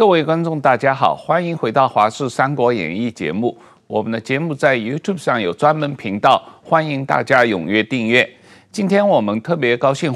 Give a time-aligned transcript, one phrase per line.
[0.00, 3.54] 各位观众，大家好，欢迎回到《华视三国演义》节目。
[3.86, 8.26] 我们的节目在 YouTube 上有专门频道，欢迎大家踊跃订阅。
[8.72, 10.10] 今天我们特别高兴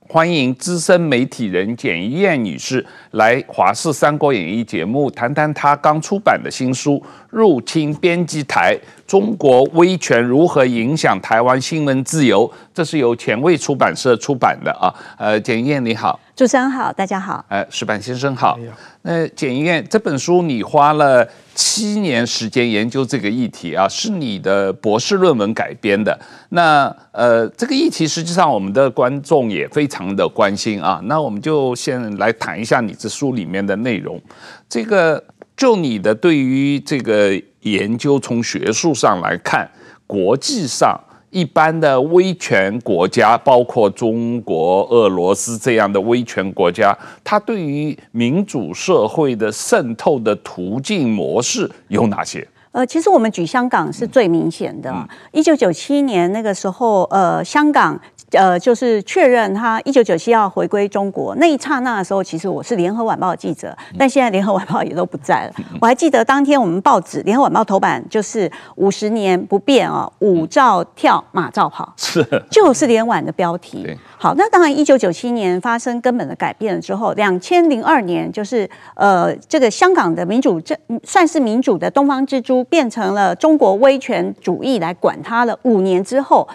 [0.00, 6.96] 欢迎资深媒体人简一燕女士来《华视三国演义》节目，谈谈她刚出版的新书
[7.30, 14.92] 《入侵编辑台：中国威权如何影响台湾新闻自由》，这是由前卫出版社出版的啊。
[15.16, 16.18] 呃，简怡燕你好。
[16.36, 17.44] 主持人好，大家好。
[17.48, 18.58] 呃，石板先生好。
[19.02, 26.18] 那简怡燕，这本书你花了七年时间研究这个议题啊，是你的博士论文改编的。
[26.50, 31.00] 那呃，这个议题实际上我们的观众也非常的关心啊。
[31.04, 34.20] 那我们就先来谈一下你这书里面的内容。
[34.68, 35.22] 这个
[35.60, 39.70] 就你的对于这个研究，从学术上来看，
[40.06, 40.98] 国际上。
[41.28, 52.48] 一般的威权国家，包括中国、俄罗斯这样的威权国家，它对于民主社会的渗透的途径模式有哪些？
[52.72, 54.92] 呃，其实我们举香港是最明显的。
[55.30, 58.00] 一九九七年那个时候，呃，香港。
[58.32, 65.52] 呃，就是确认他一九九七要回归中国那一刹那的时候，其实我是联合晚报记者，但现在联合晚报也都不在了。
[65.80, 73.86] 我还记得当天我们报纸联合晚报头版就是五十年不变哦，五兆跳，马照跑， 是就是联晚的标题。
[74.16, 85.58] 好，那当然一九九七年发生根本的改变了之后，两千零二年就是呃，这个香港的民主这算是民主的东方之珠，变成了中国威权主义来管它了。
[85.62, 86.46] 五年之后。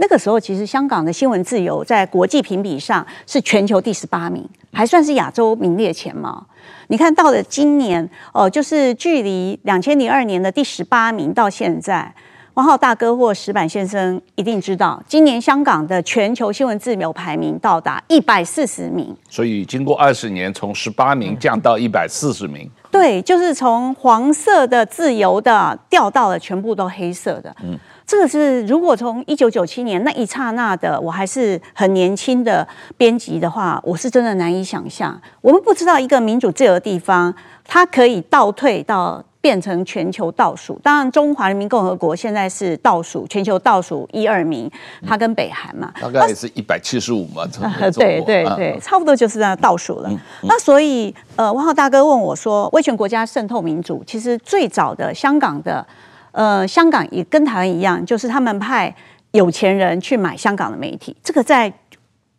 [0.00, 6.42] 那个时候，其实香港的新闻自由在国际评比上是全球第十八名，还算是亚洲名列前茅。
[6.88, 12.14] 你看到了今年，哦，就是距离两千零二年的第十八名到现在，
[12.54, 19.14] 汪浩大哥或石板先生一定知道，今年香港的全球新闻自由排名到达一百四十名。
[19.28, 22.66] 所以经过二十年，从十八名降到一百四十名。
[22.90, 27.54] 对，就是从黄色的自由的掉到了全部都黑色的。
[27.62, 27.78] 嗯。
[28.10, 32.66] 这个是如果从一九九七年那一刹那的，我还是很年轻的
[32.96, 35.16] 编辑的话，我是真的难以想象。
[35.40, 37.32] 我们不知道一个民主自由的地方，
[37.64, 40.76] 它可以倒退到变成全球倒数。
[40.82, 44.68] 当然，中华人民共和国现在是倒数，全球倒数一二名，
[45.06, 47.46] 它跟北韩嘛，大概也是一百七十五嘛。
[47.94, 50.08] 对对对，差不多就是在倒数了。
[50.10, 55.86] 嗯嗯、那所以，呃，汪浩大哥问我说，威权国家渗透民主，其实最早的香港的。
[56.32, 58.94] 呃，香港也跟台湾一样，就是他们派
[59.32, 61.16] 有钱人去买香港的媒体。
[61.22, 61.72] 这个在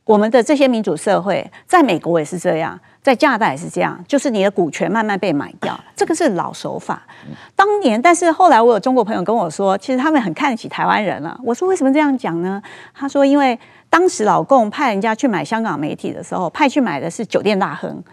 [0.05, 7.03] 我们的这些民主社会，在美国也是这样，在加拿大也是这样，就是你的股权慢慢被买掉，这个是老手法。
[7.55, 11.39] 当年，但是后来我有中国朋友跟我说，其实他们很看得起台湾人了。
[11.43, 12.61] 我说为什么这样讲呢？
[12.93, 13.57] 他说，因为
[13.89, 18.03] 当时老共派人家去买香港媒体的时候，派去买的是酒店大亨。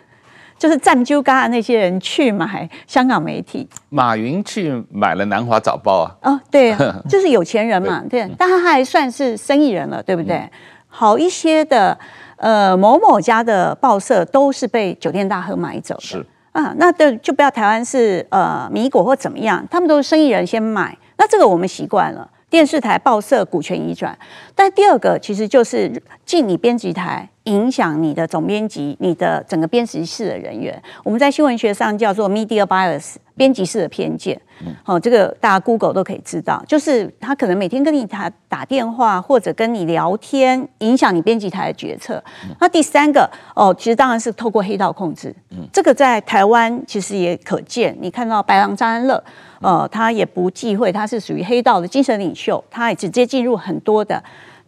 [0.59, 6.33] 就是占鸠嘎的那些人去买香港媒体，马云去买了《南华早报》啊。
[6.33, 6.75] 哦，对，
[7.09, 10.37] 就是有钱人嘛，对，但他还算是生意人了，对不对？
[10.37, 10.51] 嗯、
[10.89, 11.97] 好一些的，
[12.37, 16.01] 呃，某某家的报社都是被酒店大亨买走的。
[16.01, 22.29] 是啊，那对就不要台湾是呃米果或怎么样，他们都是生意人先买，那这个我们习惯了。
[22.51, 24.19] 电视台、报社股权移转，
[24.55, 30.83] 但第二个其实就是进你编辑台，影响你的总编辑、你的整个编辑室的人员。
[31.05, 34.41] 我们在新闻学上叫做 media bias，编辑室的偏见。
[34.83, 42.23] 好，这个大家 Google 都可以知道，就是他可能每天跟你打打电话或者跟你聊天，影响你编辑台的决策。
[42.59, 45.35] 那第三个哦，其实当然是透过黑道控制。
[45.71, 49.23] 这个在台湾其实也可见，你看到白狼张安乐。
[49.61, 54.23] 呃，他也不忌讳，他是属于黑道的精神领袖，他也直接进入很多的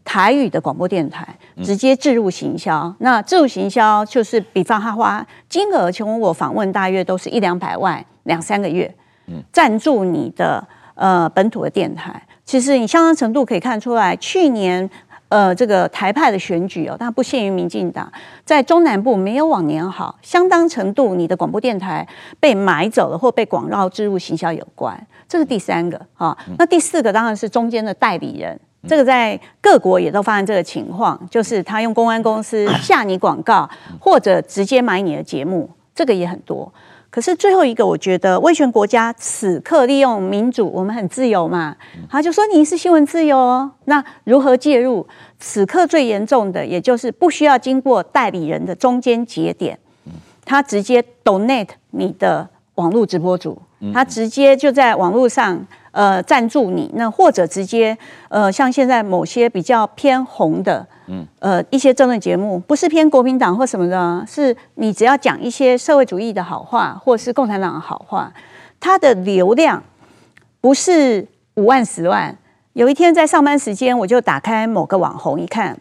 [0.04, 1.26] 台语的广播电台，
[1.62, 2.82] 直接置入行销。
[2.82, 8.92] 嗯、那置入行销就是，比方他花金额，从我访问大约都是一两百万，两三个月，
[9.52, 12.22] 赞助你的呃本土的电台。
[12.44, 14.88] 其实你相当程度可以看出来，去年。
[15.30, 18.12] 呃，这个台派的选举哦，它不限于民进党，
[18.44, 22.06] 在中南部没有往年好，相当程度你的广播电台
[22.40, 26.36] 被买走了，或被广告植入行销有关，这是第三个啊。
[26.58, 36.72] 那第四个当然是中间的代理人，这个在各国也都发生这个情况，就是他用公安公司下你广告，或者直接买你的节目，这个也很多。
[37.10, 41.76] 可是最后一个，我觉得威权国家此刻利用民主，我们很自由嘛，
[42.08, 45.04] 他就说你是新闻自由哦，那如何介入？
[45.40, 49.76] 此刻最严重的，也就是不需要经过代理人的中间节点，
[50.44, 53.60] 他直接 donate 你的网络直播主，
[53.92, 57.96] 他直接就在网络上呃赞助你，那或者直接
[58.28, 68.32] 呃像现在某些比较偏红的，嗯呃一些政论节目，不是偏国民党或什么的，是你只要讲一些社会主义的好话，或是共产党的好话，
[68.78, 69.82] 它的流量
[70.60, 72.36] 不是五万十万。
[72.74, 75.76] 有一天在上班时间，我就打开某个网红一看，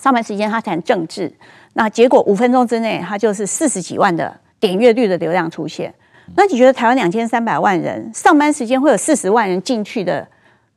[0.00, 1.34] 上班时间他谈政治，
[1.72, 5.92] 那结果五分钟之内，他就是四十几万的点阅率的流量出现。
[6.36, 10.26] 那你觉得台湾两千三百万人上班时间会有四十万人进去的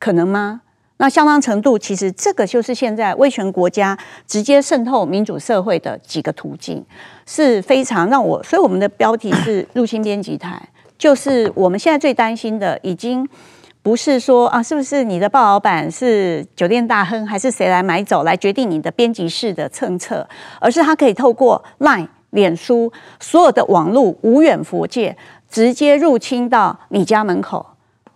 [0.00, 0.60] 可能吗？
[0.98, 3.96] 那相当程度，其实这个就是现在威权国家
[4.26, 6.84] 直接渗透民主社会的几个途径，
[7.24, 8.42] 是非常让我。
[8.42, 10.60] 所以我们的标题是入侵编辑台，
[10.98, 13.28] 就是我们现在最担心的，已经
[13.82, 20.28] 不是说啊，是不是你的报老板是酒店大亨，还是谁来买走来决定你的编辑室的政策，
[20.60, 25.16] 而是他可以透过 Line、脸书所有的网络无远弗届。
[25.50, 27.64] 直接入侵到你家门口，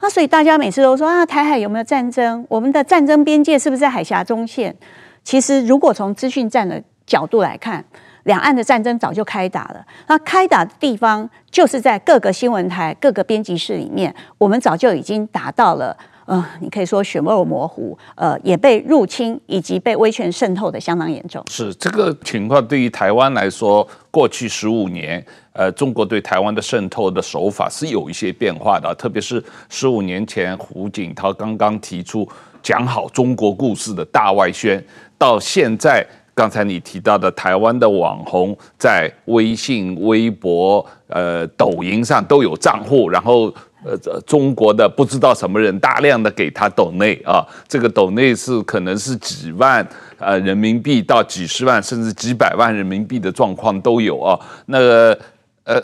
[0.03, 2.45] 那所以大家每次都说啊，台海有没有战争？
[2.49, 4.75] 我们的战争边界是不是在海峡中线？
[5.23, 7.85] 其实，如果从资讯战的角度来看，
[8.25, 9.87] 两岸的战争早就开打了。
[10.09, 15.97] 那开打的地方就是在各个新闻台、各个编辑室里面，我们早就已经达到了。
[16.25, 21.43] 呃，你可以说血肉模糊，呃，也被入侵以及被威权渗透的相当严重。
[21.51, 32.29] 是这个情况，对于台湾来说，过去十五年，呃，中国对台湾的渗透的手法是有一些变化的，特别是十五年前胡锦涛刚刚提出
[32.63, 34.83] 讲好中国故事的大外宣，
[35.19, 43.53] 到现在，刚才你提到的台湾的网红在微信、微博、呃，抖音上都有账户，然后。
[43.85, 49.87] 呃，中国的不知道什么人大量的给他抖内啊，这个抖内是可能是几万
[50.19, 54.39] 呃人民币到几十万甚至几百万人民币的状况都有啊。
[54.67, 55.19] 那个
[55.65, 55.81] 呃，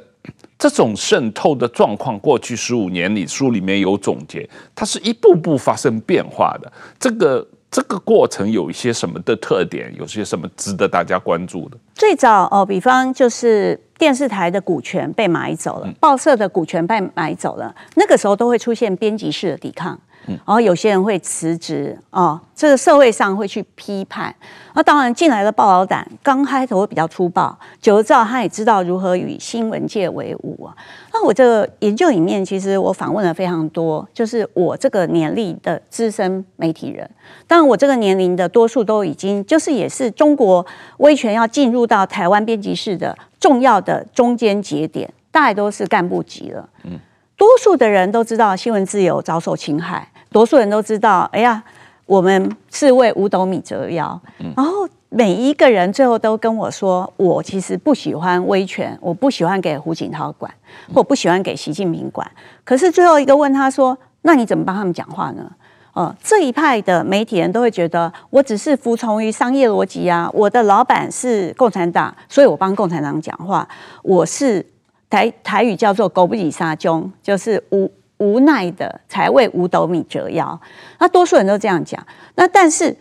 [0.58, 6.72] 这种渗透的状况，过去十五年里书里面有总结，它是一步步发生变化的。
[6.98, 9.94] 这个这个过程有一些什么的特点？
[9.96, 11.76] 有些什么值得大家关注的？
[11.94, 13.78] 最早哦，比方就是。
[13.98, 20.00] 电视台的股权被买走了，报社的股权被买走了，那个时候都会出现编辑式的抵抗。
[20.28, 24.34] 然后有些人会辞职哦，这个社会上会去批判。
[24.74, 30.76] 那当然进来的报道党刚开头会比较粗暴，久了之后他也知道如何与新闻界为伍啊。
[31.12, 37.08] 那我这个研究里面，其实我访问了非常多，就是我这个年龄的资深媒体人。
[37.46, 40.64] 当然我这个年龄的多数都已经就是也是中国
[40.98, 46.68] 威权要进入到台湾编辑室的重要的中间节点，大概都是干部级了。
[46.84, 46.92] 嗯，
[47.36, 50.08] 多数的人都知道新闻自由遭受侵害。
[50.30, 51.62] 多数人都知道，哎呀，
[52.06, 54.20] 我们是为五斗米折腰。
[54.56, 60.52] 然后每一个人最后都跟我说，我其实不喜欢威权，我不喜欢给胡锦涛管，
[60.92, 62.30] 或不喜欢给习近平管。
[62.64, 65.50] 可是最后一个问他说，那你怎么帮他们讲话呢？
[65.94, 73.66] 哦，这一派的媒体人都会觉得，我只是服从于商业逻辑啊，我的老板是共产党，所以我帮共产党讲话。
[74.02, 74.64] 我是
[75.10, 77.90] 台台语叫做狗不理沙中，就是无。
[78.18, 80.60] 无奈的才为五斗米折腰，
[80.98, 82.04] 那多数人都这样讲。
[82.34, 82.96] 那但是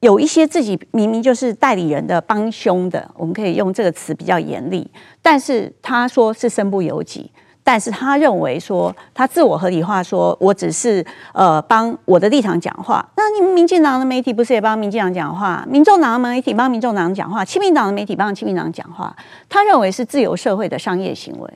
[0.00, 4.90] 有一些自己明明就是代理人的帮凶的，我们可以用这个词比较严厉。
[5.20, 7.30] 但是他说是身不由己，
[7.62, 11.04] 但是他认为说他自我合理化，说我只是
[11.34, 13.06] 呃帮我的立场讲话。
[13.16, 15.64] 那你们民进党的媒体不是也帮民进党讲话？
[15.68, 17.44] 民众党的媒体帮民众党讲话？
[17.44, 19.14] 亲民党的媒体帮亲民党讲话？
[19.48, 21.50] 他认为是自由社会的商业行为。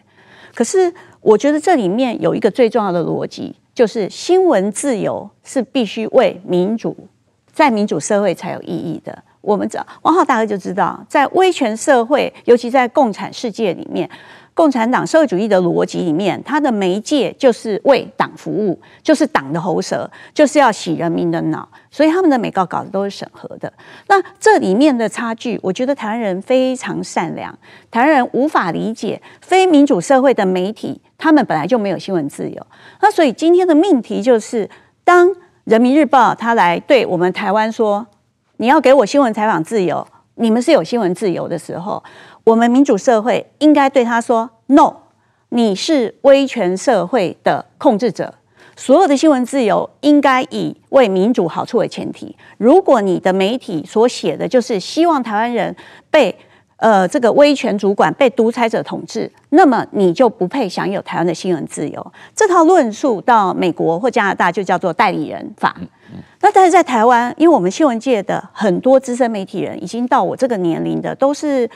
[0.54, 6.94] 可是，我觉得这里面有一个最重要的逻辑，就是新闻自由是必须为民主，
[7.50, 9.24] 在民主社会才有意义的。
[9.40, 14.08] 我们知道，王浩大哥就知道，在威权社会，尤其在共产世界里面。
[14.54, 23.72] 共产党社会主义的逻辑里面，它的媒介就是为党服务，就是党的喉舌，就是要洗人民的脑，所以他们的每稿稿子都是审核的。
[24.06, 27.52] 那这里面的差距，我觉得台湾人非常善良，
[27.90, 32.66] 台湾人无法理解非民主社会的媒体，他们本来就没有新闻自由。
[33.00, 34.70] 那所以今天的命题就是，
[35.02, 35.28] 当
[35.64, 38.06] 人民日报他来对我们台湾说，
[38.58, 40.06] 你要给我新闻采访自由，
[40.36, 42.00] 你们是有新闻自由的时候。
[42.44, 44.96] 我们民主社会应该对他说：“No，
[45.48, 48.34] 你是威权社会的控制者。
[48.76, 52.36] 所有的新闻自由应该以为民主好处为前提。
[52.58, 55.74] 如果你的媒体所写的就是希望台湾人
[56.10, 56.36] 被
[56.76, 62.12] 呃这个威权主管、被独裁者统治，那么你就不配享有台湾的新闻自由。
[62.34, 65.74] 这套论述到美国或加拿大就叫做代理人法。
[66.42, 71.70] 那但是在台湾，因为我们新闻界的很多资深媒体人已经到我这个年龄的都是。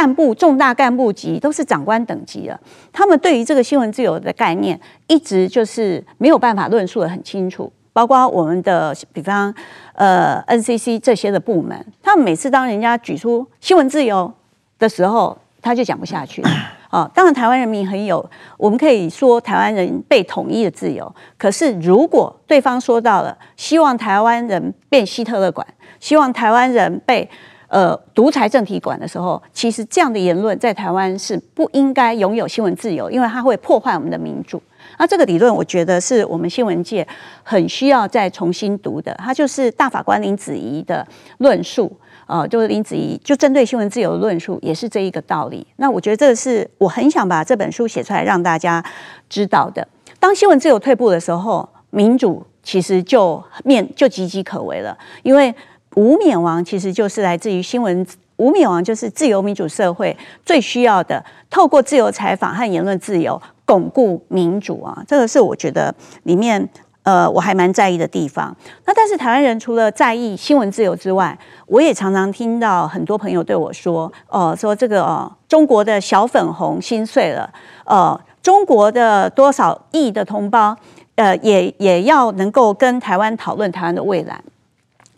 [0.00, 2.58] 干部、重大干部级都是长官等级了，
[2.90, 7.70] 他们对于这个新闻自由的概念，一直就是没有办法论述的很清楚。
[7.92, 9.54] 包括我们的，比方
[9.92, 14.32] 呃 NCC 这些的部门，他们每次当人家举出新闻自由
[14.78, 16.42] 的时候，他就讲不下去。
[16.88, 18.24] 啊， 当然台湾人民很有，
[18.56, 21.14] 我们可以说台湾人被统一的自由。
[21.36, 25.66] 可是如果对方说到了希望台湾人变希特勒管，
[25.98, 27.28] 希望台湾人被
[27.70, 34.62] 呃独裁政体管的时候，其实这样的言论在台湾是不应该拥有新闻自由，因为它会破坏我们的民主。
[34.98, 37.06] 那这个理论，我觉得是我们新闻界
[37.42, 39.14] 很需要再重新读的。
[39.14, 41.06] 它就是大法官林子怡的
[41.38, 41.90] 论述。
[42.26, 45.66] 呃，就是林子怡就针对新闻自由的论述，也是这一个道理。
[45.76, 48.84] 那我觉得这个是我很想把这本书写出来让大家
[49.28, 49.86] 知道的。
[50.20, 54.96] 当新闻自由退步的时候，民主其实就面就岌岌可危了。
[55.24, 55.52] 因为
[56.00, 58.06] 无冕王其实就是来自于新闻，
[58.38, 60.16] 无冕王就是自由民主社会
[60.46, 65.04] 最需要的，透过自由采访和言论自由巩固民主啊。
[65.06, 66.66] 这个是我觉得里面。
[67.02, 68.54] 呃，我还蛮在意的地方。
[68.84, 77.50] 那但是台湾人除了在意新闻自由之外，我也常常听到很多朋友对我说：“哦，说这个哦，中国的小粉红心碎了。
[77.86, 80.76] 呃，中国的多少亿的同胞，
[81.14, 84.38] 呃，也也要能够跟台湾讨论台湾的未来。”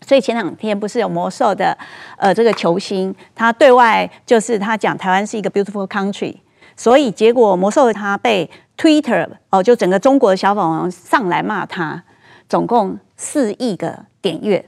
[0.07, 1.77] 所以前两天不是有魔兽的
[2.17, 6.35] 呃这个球星，他对外就是他讲台湾是一个 beautiful country，
[6.75, 8.49] 所以结果魔兽他被。
[8.75, 12.03] Twitter 哦，就整个中国的小粉红上来骂他，
[12.49, 14.65] 总共四亿个点阅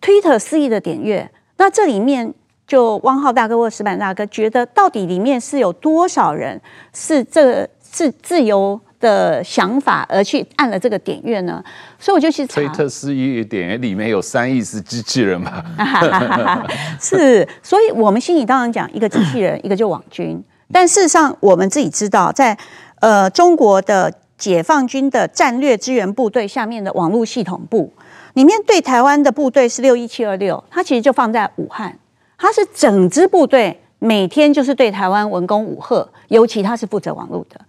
[0.00, 2.32] ，Twitter 四亿的点阅，那这里面
[2.64, 6.58] 就汪浩大哥或石板大哥觉得，到底里面是有多少人
[6.92, 11.62] 是这个是自由的想法而去按了这个点阅呢？
[11.98, 15.62] 所以我就去查，Twitter 四亿点阅里面有三亿是机器人嘛？
[16.98, 20.42] 是，所以我们心里当然讲一个机器人， 一个就网军，
[20.72, 22.56] 但事实上我们自己知道在。
[23.00, 27.92] 呃，中国的解放军的战略支援部队下面的网络系统部
[28.32, 31.98] 里面，对台湾的部队是六一七二六，它其实就放在武汉，
[32.38, 37.60] 它是整支部队每天就是对台湾文攻武吓，尤其它是负责网络的。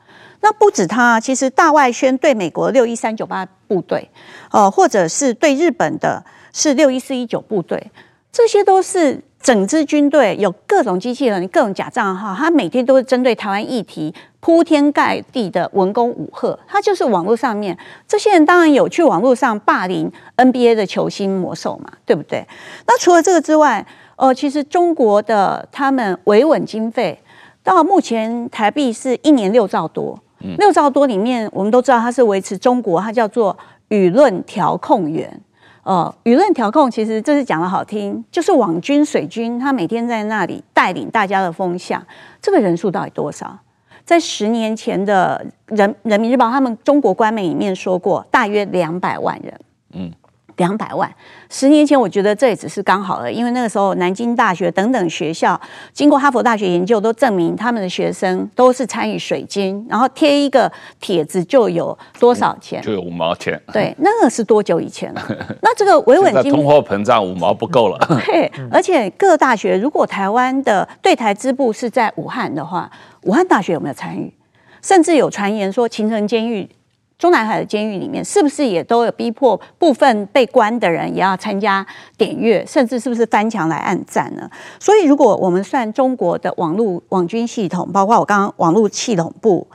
[0.46, 4.08] 那不止他，其实大外宣对美国六一三九八部队，
[4.52, 6.24] 呃，或者是对日本的
[6.54, 7.92] 是六一四一九部队，
[8.32, 9.20] 这些都是。
[9.46, 16.58] 整支军队有各种机器人、各种假账号，他每天都是针对台湾议题铺天盖地的文攻武吓。
[16.68, 22.44] 他就是网络上面这些人，当然有去网络上霸凌 NBA 的球星魔兽嘛，对不对？
[22.88, 23.86] 那除了这个之外，
[24.16, 27.22] 呃，其实中国的他们维稳经费
[27.64, 30.20] 到目前台币是一年六兆多，
[30.58, 33.58] 六兆多里面我们都知道它是维持中国，它叫做
[33.90, 35.42] 舆论调控员。
[35.84, 42.04] 呃，舆论调控其实这是讲的好听，就是网军、水军，他每天在那里带领大家的风向。
[42.42, 43.60] 这个人数到底多少？
[44.04, 49.60] 在十年前的人人民日报，他们中国官媒里面说过，大约两百万人。
[49.94, 50.12] 嗯。
[50.58, 51.10] 两百万，
[51.50, 55.60] 十年前我觉得这也只是刚好了，因为那个时候南京大学等等学校，
[55.92, 63.62] 经过哈佛大学研究，都证明他们的学生都是参与水军，然后贴一个帖子就有多少钱，就有五毛钱。
[63.74, 65.22] 对，那个是多久以前了？
[65.62, 67.98] 那这个 维稳金，通货膨胀五毛不够了。
[68.26, 72.90] 对，而且各大学如果台湾的对台支部是在武汉的话，
[73.24, 74.34] 武汉大学有没有参与？
[74.82, 76.70] 甚至有传言说秦城监狱。
[77.18, 81.86] 中南海的监狱里面，是不是也都有逼迫部分被关的人也要参加
[82.18, 84.50] 点阅，甚至是不是翻墙来按赞呢？
[84.80, 89.66] 所以，如果我们算中国的网络网军系统，包括我刚刚网络系统部、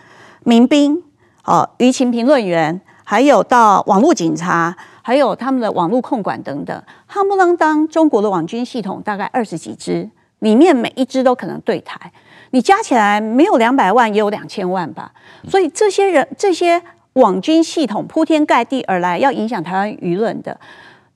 [0.45, 1.03] 民兵、
[1.47, 12.13] 哦舆情评论员，还有到网络警察，还有他们的网络控管等等，夯不啷当，中国的网军系统大概二十几支，里面每一支都可能对台，
[12.51, 15.11] 你加起来没有两百万，也有两千万吧。
[15.49, 16.83] 所以这些人这些。
[17.15, 20.59] 网军系统铺天盖地而来，要影响台湾舆论的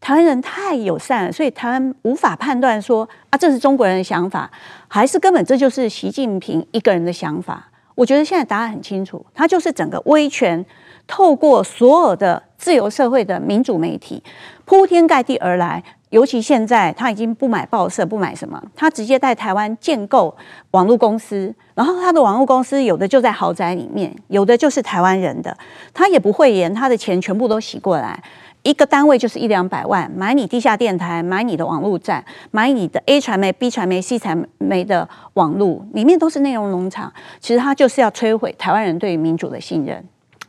[0.01, 4.51] 台湾人太友善了，所以台湾无法判断说啊，这是中国人的想法，
[4.89, 7.71] 还是根本这就是习近平一个人的想法。
[7.95, 10.65] 我觉得现在答案很清楚，他就是整个威权
[11.07, 14.23] 透过所有的自由社会的民主媒体
[14.65, 15.83] 铺天盖地而来。
[16.14, 20.33] 尤其现在，他已经不买报社，不买什么，他直接在台湾建构
[20.71, 25.56] 网络公司，然后他的网络公司有的就在豪宅里面，有的就是台湾人的，
[25.92, 28.23] 他也不讳言，他的钱全部都洗过来，
[28.62, 40.04] 一个单位就是一两百万，买你地下电台，买你的网络站，买你的 A 传媒、B 传媒、C 传媒的网络，里面都是内容农场，其实他就是要摧毁台湾人对于民主的信任。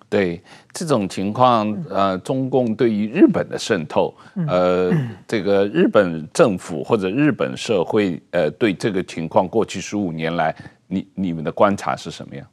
[0.10, 4.14] 对这种情况，呃，中共对于日本的渗透，
[4.48, 4.92] 呃，
[5.28, 10.56] 这个日本政府或者日本社会，呃，对这个情况，过去十五年来，
[10.88, 12.46] 你你们的观察是什么样？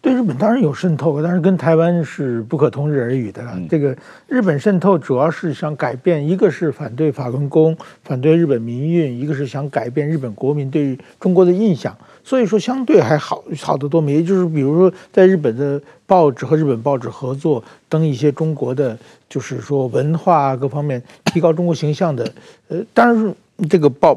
[0.00, 3.40] 对日本当然有渗透，但是跟台湾是不可同日而语的。
[3.54, 11.96] 嗯、这个日本渗透主要是想改变，一个是反对法轮功，反对日本民运，一个是想改变日本国民对于中国的印象。
[12.24, 14.10] 所以说相对还好好得多嘛。
[14.10, 18.98] 也就是比如说在日本的报纸和日本报纸合作登一些中国的，
[19.28, 22.30] 就是说文化各方面提高中国形象的。
[22.68, 23.34] 呃，当然。
[23.70, 24.12] 这个报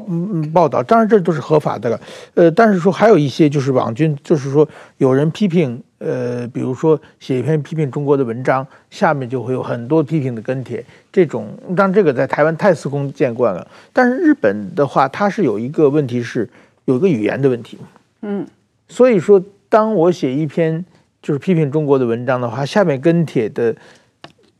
[0.52, 2.00] 报道，当然这都是合法的了，
[2.34, 11.46] 呃，但是说还有一些就是网军，就是说有人批评，呃，比如说写一篇批评中国的文章，下面就会有很多批评的跟帖，这种
[11.76, 16.48] 当然这个在台湾太司空见惯了，但是日本的话，它是有一个问题是
[16.86, 17.78] 有一个语言的问题，
[18.22, 18.46] 嗯，
[18.88, 20.84] 所以说当我写一篇
[21.22, 23.74] 就是批评中国的文章的话，下面跟帖的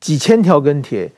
[0.00, 1.10] 几千条跟帖，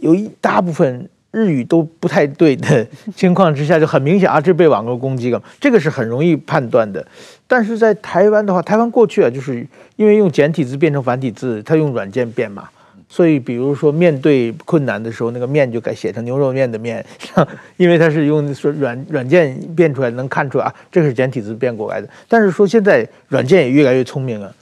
[0.00, 1.08] 有一大部分。
[1.34, 2.86] 日语都不太对的
[3.16, 7.02] 情况之下，就很明显啊，这被网络攻击了，这个是很容易判断的。
[7.46, 12.68] 但是在台湾的话，台湾过去啊，就是因为用简体字变成繁体字，它用软件变嘛，
[13.12, 17.04] 所以比如说面对困难的时候，那个面就改写成牛肉面的面，
[17.76, 22.08] 因为它是用说软软件变出来，能看出来啊，这个是简体字变过来的。
[22.26, 24.54] 但是说现在软件也越来越聪明了，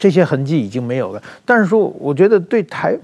[0.00, 1.22] 这些痕迹已经没有了。
[1.44, 2.98] 但是说，我觉得对台。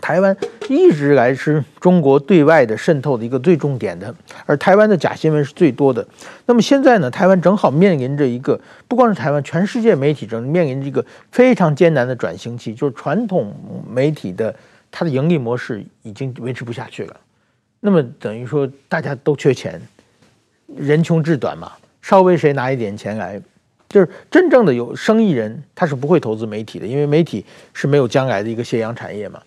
[0.00, 0.36] 台湾
[0.68, 4.12] 一直来是中国对外的渗透的一个最重点的，
[4.46, 6.06] 而台湾的假新闻是最多的。
[6.46, 13.54] 那么现在呢，台湾正好面临着一个，不光是台湾，全世界媒体正面临着一个非常艰难的转型期，就是传统
[13.88, 14.54] 媒体的
[14.90, 17.16] 它的盈利模式已经维持不下去了。
[17.80, 19.80] 那么等于说大家都缺钱，
[20.76, 23.40] 人穷志短嘛，稍微谁拿一点钱来，
[23.88, 29.40] 就是真正的有生意人，他是不会投资媒体的，因为媒体是没有将来的一个夕阳产业嘛。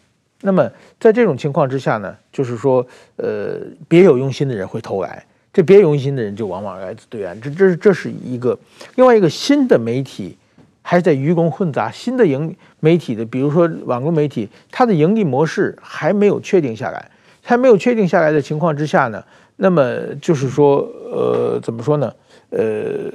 [0.45, 0.69] 那么
[0.99, 2.85] 在这种情况之下呢，就是说，
[3.15, 8.59] 呃，别有用心的人会偷来，这别有用心的人就往往来自对岸，这这这是一个
[8.95, 10.37] 另外一个新的媒体，
[10.81, 17.09] 还在鱼龙混杂，新的营媒体的，比如说网络媒体，它的盈利模式还没有确定下来，
[17.41, 19.23] 还没有确定下来的情况之下呢，
[19.55, 20.79] 那么就是说，
[21.09, 22.13] 呃，怎么说呢？
[22.49, 23.09] 呃，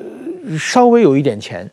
[0.58, 1.70] 稍微有一点钱。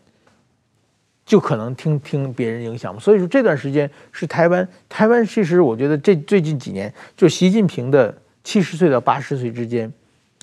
[1.25, 9.91] 就可能听听别人影响嘛，所以说这段时间是台湾，台湾其实我觉得这最近几年，就习近平的七十岁到八十岁之间，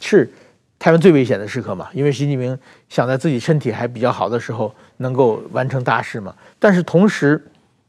[0.01, 0.29] 是
[0.81, 7.41] 台湾最危险的时刻嘛，因为习近平想在自己身体还比较好的时候能够完成大事嘛，但是同时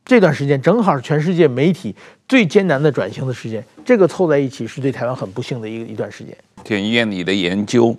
[0.05, 1.95] 这段时间正好是全世界媒体
[2.27, 6.37] 最艰难的转型的时间，这个凑在一起是对台湾很不幸的一一段时间。
[6.63, 7.97] 田医院，你的研究。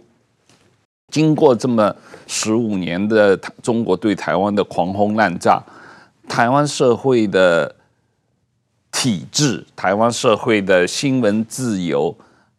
[1.14, 1.94] 经过这么
[2.26, 5.62] 十五年的中国对台湾的狂轰滥炸，
[6.28, 7.72] 台湾社会的
[8.90, 12.12] 体制，台湾社会的新闻自由，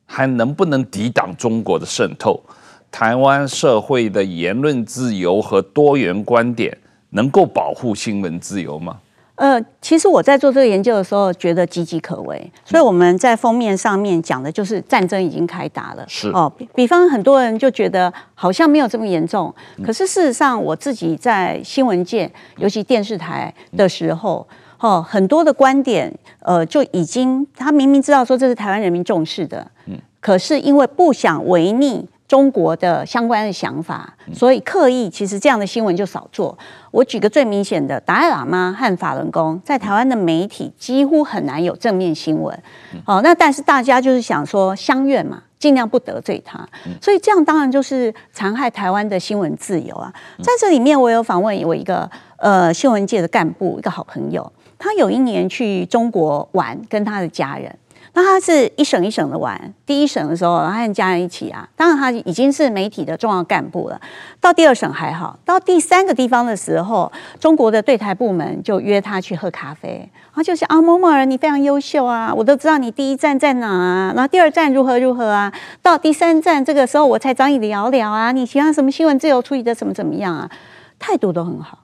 [0.05, 2.41] 还能不能抵挡中国的渗透？
[2.89, 6.77] 台湾社会的言论自由和多元观点，
[7.09, 8.97] 能够保护新闻自由吗？
[9.35, 16.05] 呃，其实我在做这个研究的时候，觉得岌岌可危，所以我们在封面上面讲的就是战争已经开打了。
[16.07, 24.47] 是哦，比，方很多人就觉得好像没有这么严重，可是事实上我自己在新闻界，尤其电视台的时候，
[24.79, 32.07] 哦，很多的观点，呃，就已经他明明知道说这是台湾人民重视的，嗯，可是因为不想违逆。
[32.27, 36.57] 中国的相关的想法，所以刻意其实这样的新闻就少做。
[36.95, 42.57] 我举个最明显的，达赖喇嘛和法轮功，在台湾的媒体几乎很难有正面新闻。
[43.05, 46.65] 哦，那但是大家就是想说相愿嘛，尽量不得罪他，
[47.01, 50.13] 所以这样当然就是残害台湾的新闻自由啊。
[50.37, 57.77] 在这里面，我有访问我一个呃新闻界的干部，一个好朋友，他有一年去中国玩，跟他的家人。
[58.17, 61.67] 那他是一省一省的玩，第一省的时候，他和家人一起啊。
[61.75, 63.99] 当然他已经是媒体的重要干部了。
[64.39, 70.09] 到第二省还好，到第三个地方的时候，中国的对台部门就约他去喝咖啡。
[70.27, 75.51] 然后就是啊，某某人你非常优秀啊，我都知道你第一站在哪啊，然后第二站如何如何啊，
[75.81, 80.49] 到第三站这个时候我才找你聊聊啊，你喜欢什么新闻自由处理的怎么怎么样啊，
[80.97, 81.79] 态度都很好。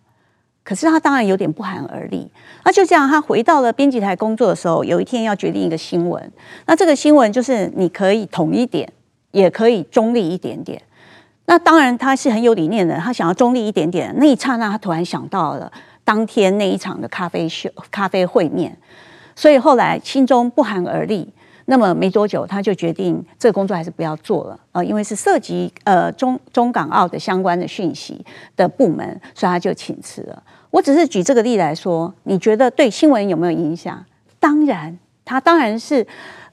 [0.63, 2.29] 可是他当然有点不寒而栗。
[2.63, 6.31] 那就这样，他回到了编辑台工作的时候，有一天要决定一个新闻。
[6.65, 8.91] 那这个新闻就是你可以统一点，
[9.31, 10.81] 也可以中立一点点。
[11.45, 14.13] 那当然他是很有理念的，他想要中立一点点。
[14.17, 15.71] 那一刹那，他突然想到了
[16.03, 18.77] 当天那一场的咖啡秀、咖啡会面，
[19.35, 21.33] 所以后来心中不寒而栗。
[21.65, 28.23] 那么没多久，他就决定这个工作还是不要做了，呃，因为是涉及呃中中港澳的相关的讯息
[28.55, 30.43] 的部门，所以他就请辞了。
[30.69, 34.03] 我只是举这个例来说，你觉得对新闻有没有影响？
[34.39, 36.05] 当然，他当然是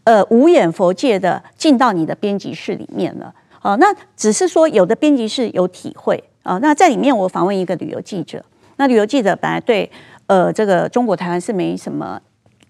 [0.04, 3.34] 呃无眼佛界的进到你的编辑室里面了。
[3.62, 8.42] 哦，那只是说有的编辑室有体会啊、那在里面我访问一个旅游记者，
[8.76, 9.90] 那旅游记者本来对
[10.26, 12.18] 呃这个中国台湾是没什么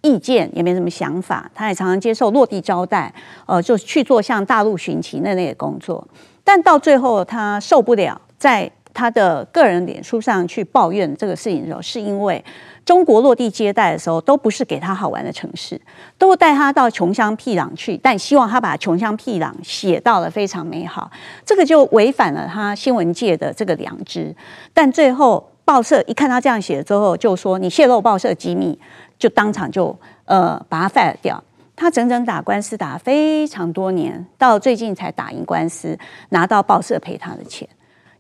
[0.09, 3.13] 意见，也没什么想法，他也常常接受落地招待，
[3.47, 6.07] 呃，就去做像大陆寻奇那类的工作。
[6.43, 12.43] 但到最后他受不了，在他的个人脸书上去抱怨这个事情的时候，是因为。
[12.85, 15.79] 中国落地接待的时候，都不是给他好玩的城市，
[16.17, 21.11] 都带他到穷乡僻壤去，但希望他把穷乡僻壤写到了非常美好，
[21.45, 24.35] 这个就违反了他新闻界的这个良知。
[24.73, 28.79] 但最后报社一看他这样写了之后，就说你泄露报社机密，
[29.19, 31.43] 就当场就呃把他 fire 掉。
[31.75, 35.97] 他整整打官司打非常多年，到最近才打赢官司，
[36.31, 37.69] 拿到报社赔他的钱。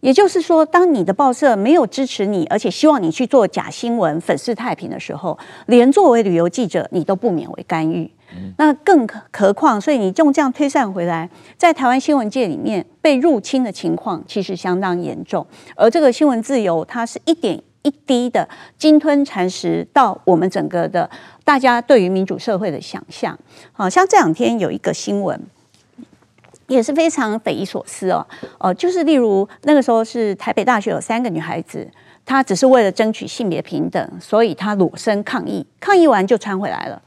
[0.00, 8.08] 也就是说，当你的报社没有支持你，而且希望你去做假新闻、粉饰太平的时候，连作为旅游记者，你都不免为干预。
[8.58, 15.44] 那更何况，所以你用这样推算回来，在台湾新闻界里面被入侵的情况其实相当严重。
[15.74, 18.46] 而这个新闻自由，它是一点一滴的
[18.76, 21.08] 鲸吞蚕食到我们整个的
[21.42, 23.38] 大家对于民主社会的想象。
[23.72, 25.40] 好像这两天有一个新闻。
[26.66, 28.26] 也是非常匪夷所思哦，
[28.58, 31.88] 哦，就是例如那个时候是台北大学有三个女孩子，
[32.26, 37.00] 她只是为了争取性别平等，所以她裸身抗议，抗议完就穿回来了。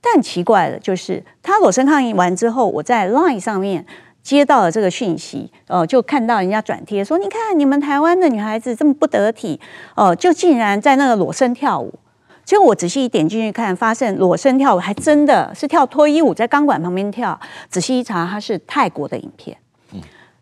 [0.00, 3.84] 但奇怪的就是，她裸身抗议完之后，我在 Line 上面
[4.26, 9.60] 接到了这个讯息，呃，就看到人家转贴说，你看你们台湾的女孩子这么不得体，
[9.94, 11.94] 哦、呃，就竟然在那个裸身跳舞。
[12.44, 17.38] 结果我仔细一点进去看，发现裸身跳舞还真的是跳脱衣舞，在钢管旁边跳。
[17.68, 19.56] 仔细一查，它是泰国的影片。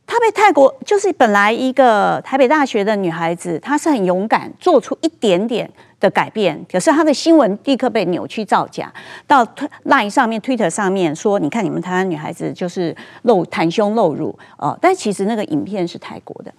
[0.06, 6.64] 她被泰国就是本来一个台北大学的女孩子，她是很勇敢，做出一点点的改变。
[6.70, 8.92] 可是她的新闻立刻被扭曲造假，
[9.26, 9.44] 到
[9.84, 16.52] Line 上面、Twitter 上面说：“你看你们台湾女孩子就是露袒胸露乳哦。”但其实那个影片是泰国的。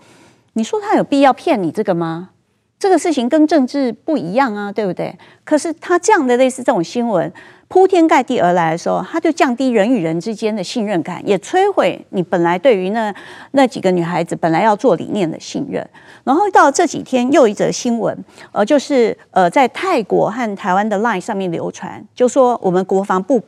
[0.53, 2.31] 你说她有必要骗你这个吗？
[2.77, 5.17] 这个事情跟政治不一样啊，对不对？
[5.45, 7.31] 可是他这样的类似这种新闻
[7.67, 13.13] 铺天盖地而来的时候，他就降低人与人之间的信任感，也摧毁你本来对于那
[13.51, 15.85] 那几个女孩子本来要做理念的信任。
[16.23, 18.17] 然后到这几天又一则新闻，
[18.51, 23.41] 呃，就是呃在泰国和台湾的 LINE 上面流传，就说我们国防部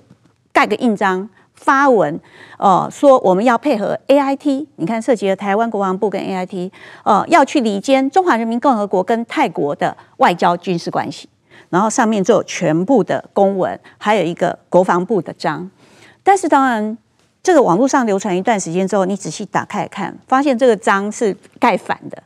[0.51, 1.30] 盖个印章。
[1.60, 2.19] 发文，
[2.60, 6.69] 呃，说我们要配合 AIT，你看涉及了台湾国防部跟 AIT，
[7.03, 11.27] 呃，要去离间中华人民共和国跟泰国的外交军事关系，
[11.70, 15.70] 然后上面就有全部的公文，还有一个国防部的章。
[16.24, 16.98] 但是当然，
[17.41, 22.22] 这个网络上流传一段时间之后，你仔细打开来看，发现这个章是盖反的，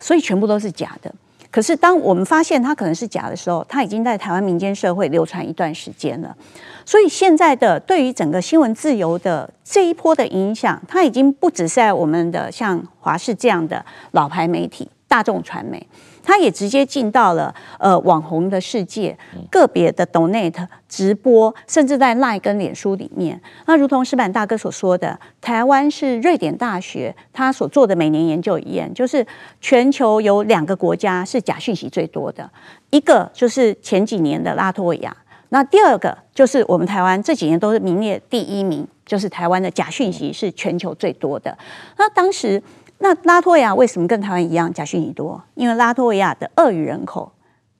[0.00, 1.14] 所以全部都是假的。
[1.50, 6.36] 可是当我们发现它可能是假的时候，它已经在台湾民间社会流传一段时间了。
[6.84, 15.86] 所以现在的对于整个新闻自由的这一波的影响，它已经不只是在我们的像华视这样的老牌媒体、大众传媒，
[16.26, 19.16] 它也直接进到了呃网红的世界、
[19.48, 23.40] 个别的 Donate 直播，甚至在 Line 跟脸书里面。
[23.66, 29.24] 那如同石板大哥所说的，台湾是瑞典大学他所做的每年研究一样，就是
[29.60, 32.50] 全球有两个国家是假讯息最多的，
[32.90, 35.16] 一个就是前几年的拉脱维亚。
[35.50, 41.56] 那第二个就是我们台湾这几年都是名列第一名，就是台湾的假讯息是全球最多的。
[41.96, 42.60] 那当时，
[42.98, 45.42] 那拉脱维亚为什么跟台湾一样假讯息多？
[45.54, 47.30] 因为拉脱维亚的俄语人口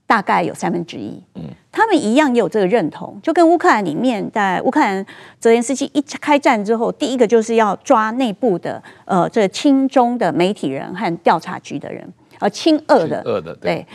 [0.06, 5.04] 大概有三分之一，嗯，他们一样也有这个认同，就跟乌克兰里面，在乌克兰
[5.40, 12.06] 泽连斯基一开战之后，第一个就是要抓内部的呃这亲中的媒体人和调查局的人，
[12.38, 13.74] 而亲俄的，俄的对。
[13.74, 13.86] 对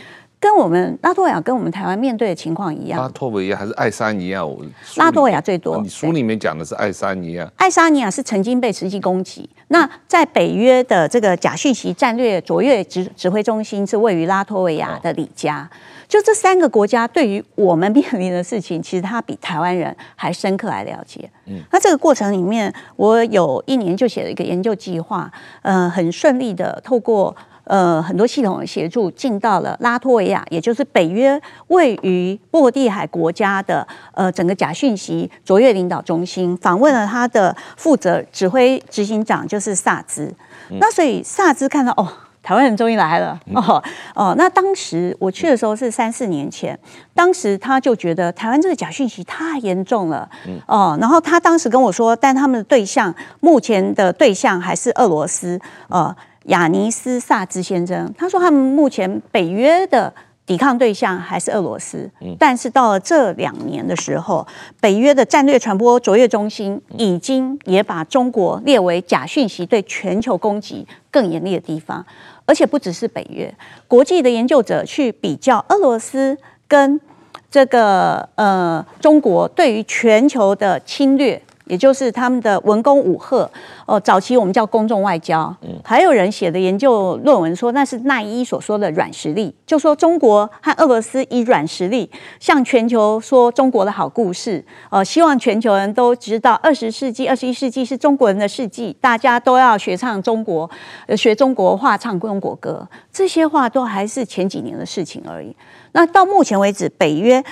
[0.42, 4.44] 跟我们拉脱维亚跟我们台湾面对的情况一样，拉脱维亚还是爱沙尼亚？
[4.44, 4.60] 我
[4.96, 5.80] 拉脱维亚最多。
[5.80, 7.48] 你书里面讲的是爱沙尼亚。
[7.56, 9.48] 爱沙尼亚是曾经被实际攻击。
[9.68, 15.70] 那在北约的这个假讯息战略卓越指指挥中心是位于拉脱维亚的里加。
[16.08, 21.30] 就这三个国家对于我们面临的事情，其实他比台湾人还深刻来了解。
[21.46, 25.30] 嗯，那这个过程里面，我有一年就写了一个研究计划，
[25.62, 27.34] 呃，很顺利的透过。
[27.64, 40.24] 呃，很多系统的协助进到了拉脱维亚，也就是北约位于波罗的海国家的呃整个假讯息卓越领导中心，访问了他的负责指挥执行长，就是萨兹。
[40.70, 42.06] 嗯、那所以萨兹看到哦，
[42.42, 43.82] 台湾人终于来了哦
[44.16, 44.34] 哦。
[44.36, 46.76] 那当时我去的时候是三四年前，
[47.14, 50.28] 当时他就觉得台湾这个假讯息太严重了
[50.66, 50.98] 哦。
[51.00, 56.14] 然后他当时跟我说，但他们的对象目前的对象还是俄罗斯呃。
[56.44, 60.12] 亚尼斯·萨兹先生他说：“他们目前北约的
[60.44, 62.10] 抵抗对象还是俄罗斯。
[62.38, 64.46] 但是到了这两年的时候，
[64.80, 72.04] 北约的战略传播卓越中心已经也把中国列为假讯息对全球攻击更严厉的地方。
[72.44, 73.54] 而且不只是北约，
[73.86, 77.00] 国际的研究者去比较俄罗斯跟
[77.48, 81.40] 这个呃中国对于全球的侵略。
[81.66, 83.48] 也就是他们的文攻武吓，
[83.86, 100.68] 哦，早期我们叫公众外交，还有人写的研究论文说那是奈伊所说的软实力，就说中国和俄罗斯以软实力向全球说中国的好故事，呃，希望全球人都知道二十世纪、二十一世纪是中国人的世纪，大家都要学唱中国，
[101.16, 105.54] 学中国话，唱中国歌，这些话都还是前几年的事情而已。
[105.92, 107.42] 那到目前为止，北约。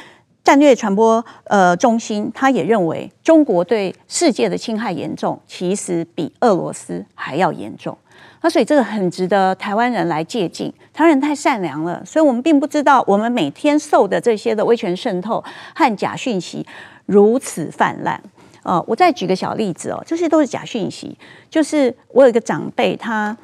[0.43, 7.97] 战略传播呃中心，他也认为中国对世界的侵害严重，其实比俄罗斯还要严重。
[8.43, 10.73] 那所以这个很值得台湾人来借鉴。
[10.93, 16.67] 台湾人太善良了，所以我们并不知道我们每天受的这些的威权渗透和假讯息
[17.07, 18.21] 如此泛滥。
[18.63, 21.17] 呃，我再举个小例子哦，这些都是假讯息。
[21.49, 23.37] 就是我有一个长辈，他。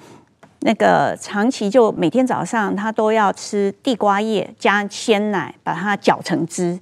[0.66, 6.76] 那个长期就每天早上他都要吃地瓜叶加鲜奶，把它搅成汁，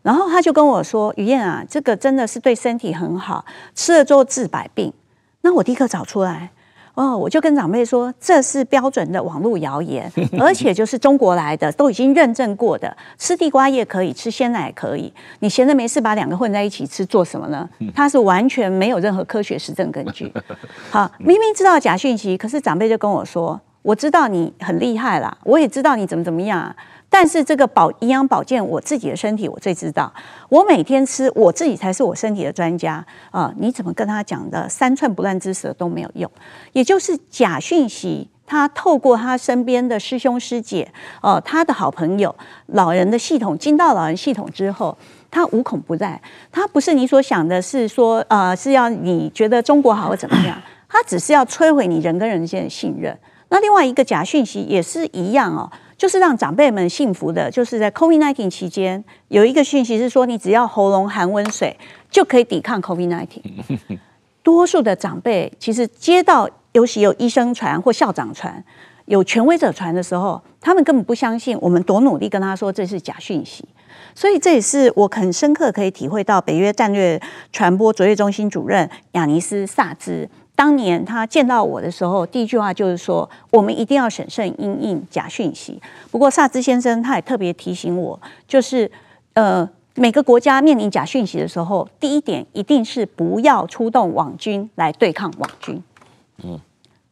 [0.00, 4.90] 然后他就跟我说：“雨燕啊，这个真的是对身体很好，吃了之后治百病。”
[5.42, 6.50] 那我立刻找出来。
[7.00, 12.94] 哦，我就跟长辈说，这是标准的网络谣言， 而且就是中国来的，都已经认证过的。
[13.16, 15.10] 吃地瓜叶可以，吃鲜奶可以。
[15.38, 17.66] 你闲着没事把两个混在一起吃，做什么呢？
[17.94, 20.30] 它是完全没有任何科学实证根据。
[20.92, 26.76] 好，明明知道假讯息，可是长辈就跟我说，我知道你很厉害啦，我也知道你怎么怎么样。
[27.12, 30.10] 但是这个保营养保健，我自己的身体我最知道。
[30.48, 33.52] 我每天吃，我自己才是我身体的专家啊！
[33.58, 36.30] 你怎么跟他讲的三寸不烂之舌都没有用。
[36.72, 40.88] 也就是假讯息，他透过他身边的师兄师姐，
[41.20, 42.32] 哦、他的好朋友、
[42.66, 44.96] 老人的系统进到老人系统之后，
[45.32, 46.20] 他无孔不在。
[46.52, 50.56] 他不是你所想的，是说呃，是要你觉得中国好或怎么样？
[50.88, 53.18] 他只是要摧毁你人跟人之间的信任。
[53.48, 55.68] 那另外一个假讯息也是一样哦。
[56.00, 61.76] 就是让长辈们幸福的，就是在 COVID-19 期间，有一个讯息是说，你只要喉咙含温水
[62.10, 63.26] 就可以抵抗 COVID-19。
[64.42, 68.64] 多数的长辈其实接到，尤其有医生传或校长传、
[69.04, 71.54] 有权威者传的时候，他们根本不相信。
[71.60, 73.68] 我们多努力跟他说这是假讯息，
[74.14, 77.20] 所以这也是我很深刻可以体会到北约战略
[77.52, 80.26] 传播卓越中心主任亚尼斯·萨兹。
[80.60, 85.80] 当年他见到我的时候，第一句话就是说：“我们一定要审慎因应假讯息。”
[86.12, 88.90] 不过萨兹先生他也特别提醒我，就是
[89.32, 95.82] 呃，每个国家面临假讯息的时候，第一点一定是不要出动网军来对抗网军。
[96.44, 96.60] 嗯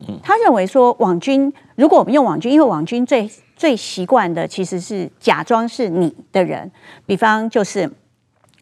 [0.06, 6.70] 嗯，他认为说网军，如果我们用网军，因为网军最最习惯的其实是假装是你的人，
[7.06, 7.90] 比方就是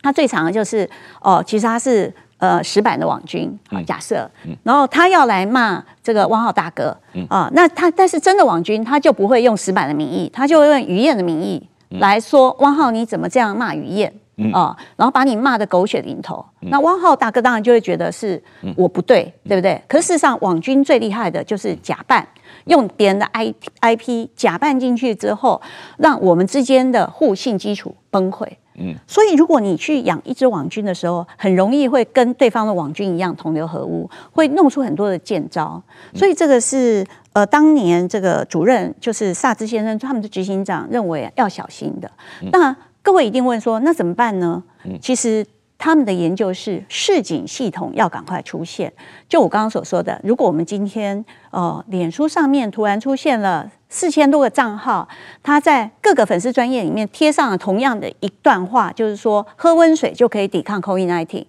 [0.00, 0.88] 他最常的就是
[1.20, 2.14] 哦，其实他是。
[2.38, 4.30] 呃，石板的网军，假设，
[4.62, 6.94] 然后他要来骂这个汪浩大哥，
[7.28, 11.66] 啊，那他但是真的网军，他就不会用石板的名义，他就会用于燕的名义
[11.98, 14.12] 来说，汪浩你怎么这样骂于燕
[14.52, 14.76] 啊？
[14.96, 18.42] 然后把你骂得狗血淋头，那汪浩大哥当然就会觉得是
[18.76, 19.80] 我不对，对不对？
[19.88, 22.28] 可是事实上，网军最厉害的就是假扮，
[22.66, 25.62] 用别人的 I I P 假扮进去之后，
[25.96, 28.46] 让我们之间的互信基础崩溃。
[28.78, 35.82] 嗯，所以如果你去养一只网军的时候，很容易会跟对方的网军一样同流合污，会弄出很多的见招。
[36.14, 42.10] 所以这个是呃，当年这个主任就是萨兹先生他们的执行长认为要小心的。
[42.52, 44.62] 那各位一定问说，那怎么办呢？
[45.00, 45.46] 其实。
[45.78, 48.92] 他们的研究是市警系统要赶快出现。
[49.28, 55.08] 就我刚刚所说的，如果我们今天呃，脸书上面突然出现了四千多个账号，
[55.42, 61.44] 他在各个粉丝专页里面贴上了同样的一段话，就是说喝温水就可以抵抗 COVID-19。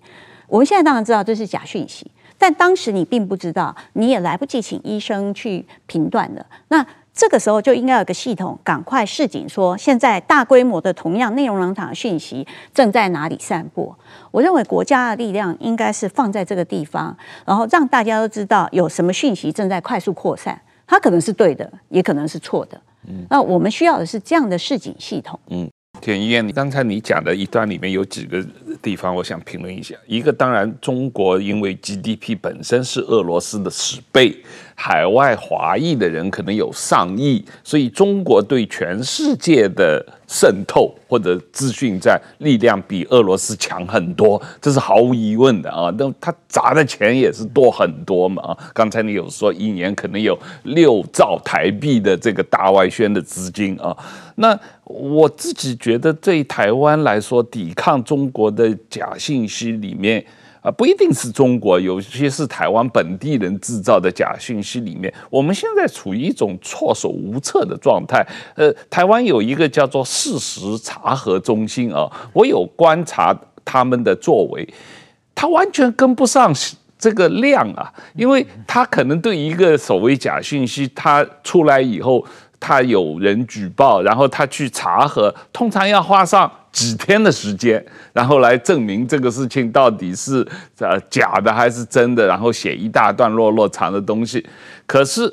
[0.47, 6.45] 我们现在当然知道这是假讯息，但当时你并不知道，你也来不及请医生去评断的。
[6.69, 6.85] 那
[7.17, 13.97] 这个时候就应该有个系统，赶快示警说，现在大规模的同样内容农场的讯息正在哪里散播。
[14.29, 22.79] 我认为国家的力量应该是放在这个地方，然后让大家都知道有什么讯息正在快速扩散，它可能是对的，也可能是错的。
[23.07, 25.39] 嗯，那我们需要的是这样的示警系统。
[25.49, 25.67] 嗯。
[26.01, 28.45] 田议员，刚才你讲的一段里面有几个
[28.81, 29.95] 地方，我想评论一下。
[30.05, 34.35] 一个当然，中国因为 GDP 本身是俄罗斯的十倍，
[34.75, 45.93] 海外华裔的人可能有上亿，所以中国对全世界的渗透或者资讯战力量比俄罗斯强很多，这是毫无疑问的啊。
[45.97, 48.57] 那他砸的钱也是多很多嘛啊。
[48.73, 53.95] 刚才你有说一年可能有六兆台币的这个大外宣的资金啊，
[54.35, 54.57] 那。
[54.89, 60.25] 我自己觉得，对台湾来说，抵抗中国的假信息里面
[60.61, 68.25] 啊，不一定是中国，有些是台湾本地人制造的假信息里面，我们现在处于一种措手无策的状态。
[68.55, 74.65] 呃，台湾有一个叫做事实查核中心啊，我有观察他们的作为，
[75.35, 76.53] 他完全跟不上
[76.97, 82.25] 这个量啊，因为他可能对一个所谓假信息，他出来以后。
[82.59, 90.45] 他有人举报，然后他去查核，通常要花上几天的时间，然后来证明这个事情到底是
[90.79, 94.43] 呃假的还是真的，然后写一大段落落长的东西。
[94.87, 95.31] 可是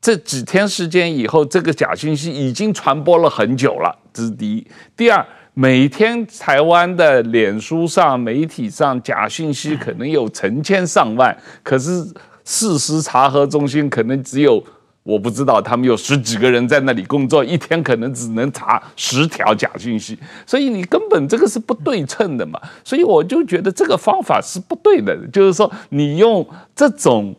[0.00, 4.66] 这几天时间以后，这个假信息已经传播了很久了，这是第一。
[4.96, 12.04] 第二，每天台湾的脸书上、媒体上假信息可能有成千上万，可是
[12.44, 14.62] 事实查核中心可能只有。
[15.08, 22.60] 我不知道他们有十几个人在那里工作，一天可能只能查十条假信息，所以你根本这个是不对称的嘛。
[22.84, 27.34] 所以我就觉得这个方法是不对的，就是说你用这种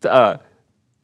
[0.00, 0.36] 呃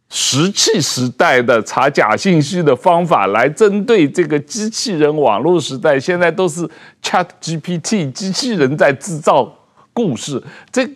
[0.08, 6.68] 石器时代的查假信息的方法来针对这个机器人网络时代，现在都是
[7.00, 9.48] Chat GPT 机器人在制造
[9.92, 10.42] 故事，
[10.72, 10.90] 这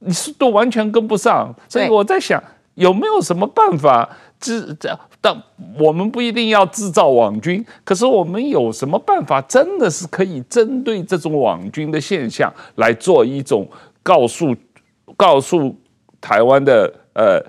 [0.00, 1.54] 你是都完全跟不上。
[1.68, 2.42] 所以我在想，
[2.78, 4.08] 有没有什么办法？
[4.40, 5.36] 制这，但
[5.76, 13.68] 我们不一定要制造网军，可是我们有什么办法，真的是可以针对这种网军的现象来做一种
[14.00, 14.54] 告诉，
[15.16, 15.76] 告诉
[16.20, 17.44] 台湾的呃，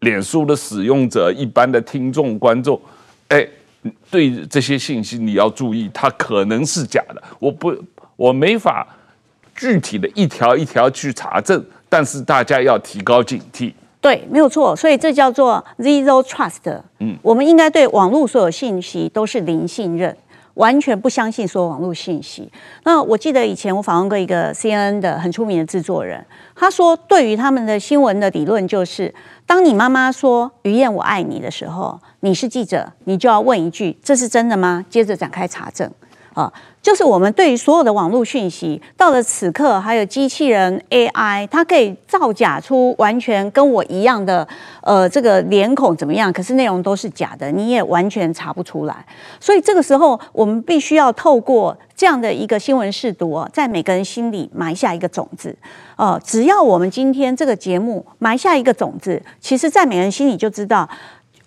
[0.00, 2.78] 脸书的使用者、一般的听众观众，
[3.28, 3.48] 哎，
[4.10, 7.22] 对这些信息你要注意，它可能是假的。
[7.38, 7.74] 我不，
[8.14, 8.86] 我没法
[9.54, 13.72] 具体的一条一条去查证，但是大家要提高警惕。
[14.06, 16.80] 对，没有错，所以这叫做 zero trust。
[17.00, 20.16] 嗯，我们应该对网络所有信息都是零信任，
[20.54, 22.48] 完全不相信所有网络信息。
[22.84, 29.12] 那我记得以前我访问过一个 CNN 的很出名的制作人，他说，对于他们的新闻的理论就是，
[29.44, 35.90] 当你妈妈说“于燕我爱你”的时候，你是记者，你就要问一句：“这是真的吗？”接着展开查证。
[36.36, 44.46] 啊，就是我们对于所有的网络讯息，到了此刻，还有机器人 AI，它可以造假出完全跟我一样的，
[44.82, 46.30] 呃，这个脸孔怎么样？
[46.30, 48.94] 可是内容都是假的，你也完全查不出来。
[49.40, 55.56] 所以这个时候，我们必须要透过这样的一个新闻试读，在每个人心里埋下一个种子。
[55.96, 60.86] 呃，只要我们今天这个节目埋下一个种子，其实，在每个人心里就知道。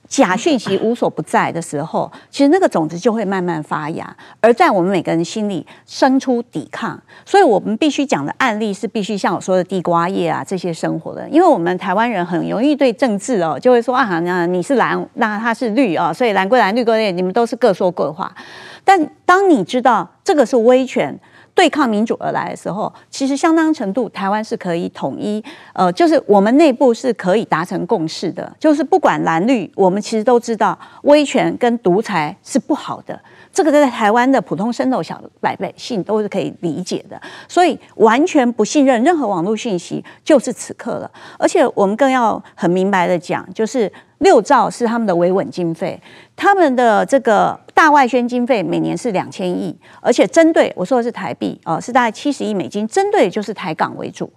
[0.09, 6.99] 假讯息无所不在的时候，其实那个种子就会慢慢发芽，而在我们每个人心里生出抵抗。
[7.23, 18.35] 所以我们必须讲的案例是必须像我说的地瓜叶啊这些生活的，因为我们台湾人很容易对政治哦就会说啊，那你是蓝，那他是绿啊，所以蓝归蓝，绿归绿，你们都是各说各话。
[18.83, 21.19] 但当你知道这个是威权。
[21.59, 25.43] 对抗民主而来的时候，其实相当程度台湾是可以统一，
[25.73, 33.19] 呃，就是我们内部是可以达成共识的，就是不管蓝绿，我们其实都知道威权跟独裁是不好的，
[33.51, 46.01] 这个在台湾的普通生活小百姓都是可以理解的，所以完全不信任任何网络讯息就是此刻了，而且我们更要很明白的讲，就是六兆是他们的维稳经费，
[46.37, 47.59] 他们的这个。
[47.79, 54.29] 大外宣经费每年是两千亿，而且针对我说的是台币哦，是大概七十亿美金，针对就是台港为主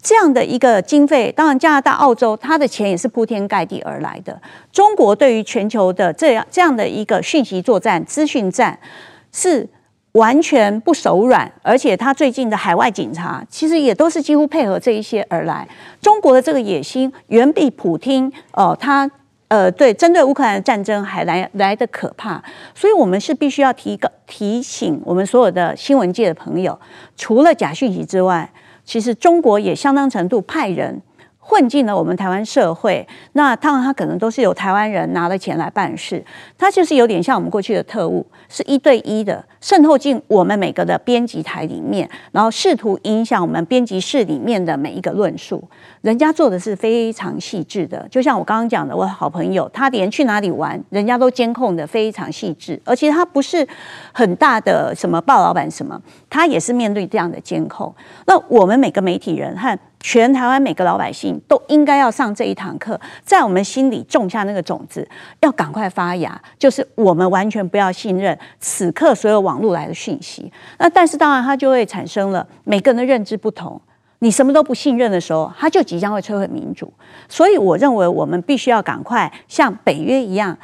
[0.00, 1.32] 这样的一个经费。
[1.32, 4.40] 当然，加拿大、澳洲，它的钱也是铺天盖地而来的。
[4.70, 8.78] 中国对于全球的这样这样的一个讯息作战、资讯战
[9.32, 9.68] 是
[10.12, 15.66] 完全不手软，而且他最近的海外警察其实也都是几乎配合这一些而来。
[16.00, 19.10] 中国的这个野心远比普丁哦，他。
[19.48, 22.42] 呃，对，针对乌克兰的战争还来来的可怕，
[22.74, 26.78] 所以我们是必须要提个提醒我们所有的新闻界的朋友，
[27.16, 28.50] 除了假讯息之外，
[28.84, 31.00] 其实中国也相当程度派人。
[31.48, 36.22] 混进了我们台湾社会，那当然他可能都是由台湾人拿了钱来办事，
[36.58, 45.66] 他就是有点像我们过去的特务，是一对一的渗透进我们每个的编辑台里面，然后试图影响我们编辑室里面的每一个论述。
[46.02, 53.66] 人家做的是非常细致的，就像我刚刚讲的，我好朋友他连去哪里玩，人家都监控的非常细致，而且他不是
[54.12, 57.90] 很大的什么报老板什么，他也是面对这样的监控。
[58.26, 65.06] 那我们每个媒体人和全台湾每个老百姓都应该要上这一堂课，在我们心里种下那个种子，
[65.40, 66.40] 要赶快发芽。
[66.58, 70.52] 就是我们完全不要信任此刻所有网络来的讯息。
[70.78, 73.80] 那但是当然，它就会产生了每个人的认知不同。
[74.20, 76.92] 你什么都不信任的时候，它就即将会摧毁民主。
[77.28, 80.56] 所以我认为我们必须要赶快像北约一样。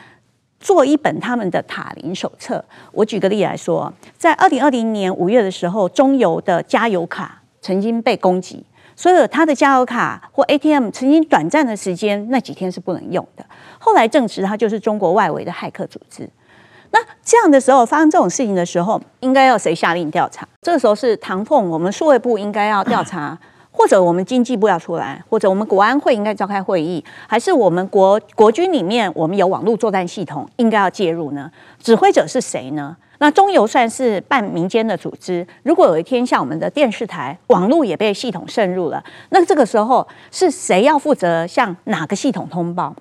[0.61, 2.65] 做一本他们的塔林手册。
[2.91, 8.65] 我举个例来说，在二零二零年五月的时候，中油的加油卡曾经被攻击，
[8.97, 13.45] 所以他的加油卡或 ATM 曾经短暂的时间那几天是不能用的。
[13.79, 16.29] 后来证实，他就是中国外围的骇客组织。
[16.91, 20.47] 那这样的时候发生这种事情的时候，应该要谁下令调查？
[20.63, 23.39] 这个时候是唐凤，我们数位部应该要调查。
[23.77, 31.51] 或者我们经济部要出来，或者我们国安会应该召开会议，还是我们国国军里面我们有网络作战系统应该要介入呢？
[31.83, 32.97] 指挥者是谁呢？
[33.19, 42.95] 那中油算是半民间的组织，如果有一天像我们的电视台网络也被系统渗入了，那这个时候是谁要负责向哪个系统通报？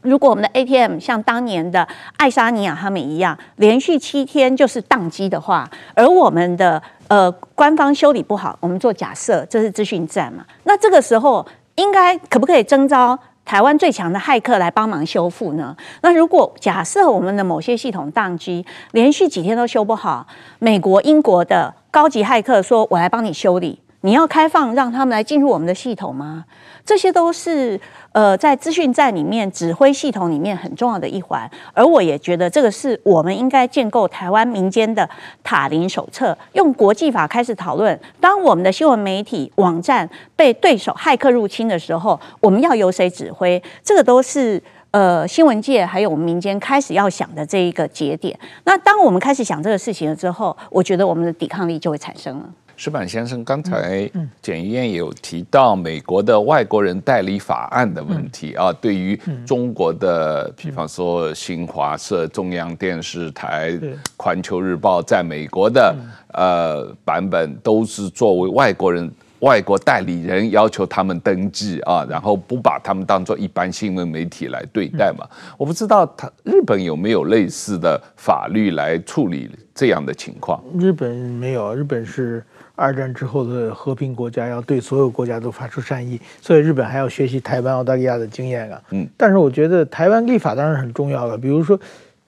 [0.00, 1.86] 如果我们的 ATM 像当年的
[2.16, 10.44] 爱沙尼亚他们一样，连续七天就是宕机的话，而我们的呃官方修理不好，我们做假设这是资讯站嘛？
[10.64, 11.46] 那这个时候
[11.76, 15.76] 应该可不可以征召台湾最强的骇客来帮忙修复呢？
[16.00, 20.26] 那如果假设我们的某些系统宕机，连续几天都修不好，
[20.58, 26.44] 美国、英国的高级骇客说：“我来帮你修理。”你要开放让他们来进入我们的系统吗？
[26.84, 27.80] 这些都是
[28.10, 35.08] 呃在资讯战里面指挥系统里面很重要的一环，而我也觉得这个是我们应该建构台湾民间的
[35.44, 37.98] 塔林手册，用国际法开始讨论。
[38.20, 43.62] 当我们的新闻媒体网站被对手骇客入侵的时候，我们要由谁指挥？
[43.84, 48.36] 这个都是呃新闻界还有我们民间开始要想的这一个节点。
[48.64, 52.50] 那当我们开始想这个事情了之后，我觉得我们的抵抗力就会产生了。
[52.76, 54.10] 矢板先生，刚才
[54.40, 63.78] 检议院也有提到美国的外国人代理法案的问题啊，对于中国的，比方说新华社、中央电视台、
[64.16, 65.94] 环球日报，在美国的
[66.32, 69.10] 呃版本都是作为外国人、
[69.42, 75.24] 外国代理人，要求他们登记啊，然后不把他们当做一般新闻媒体来对待嘛。
[75.56, 80.62] 我不知道他日本有没有类似的法律来处理这样的情况？
[80.78, 82.42] 日本没有，日本是。
[82.74, 88.82] 二战之后的和平国家要对所有国家都发出善意，所以日本还要学习台湾、澳大利亚的经验啊。
[88.90, 91.36] 嗯，但是我觉得台湾立法当然很重要了。
[91.36, 91.78] 比如说，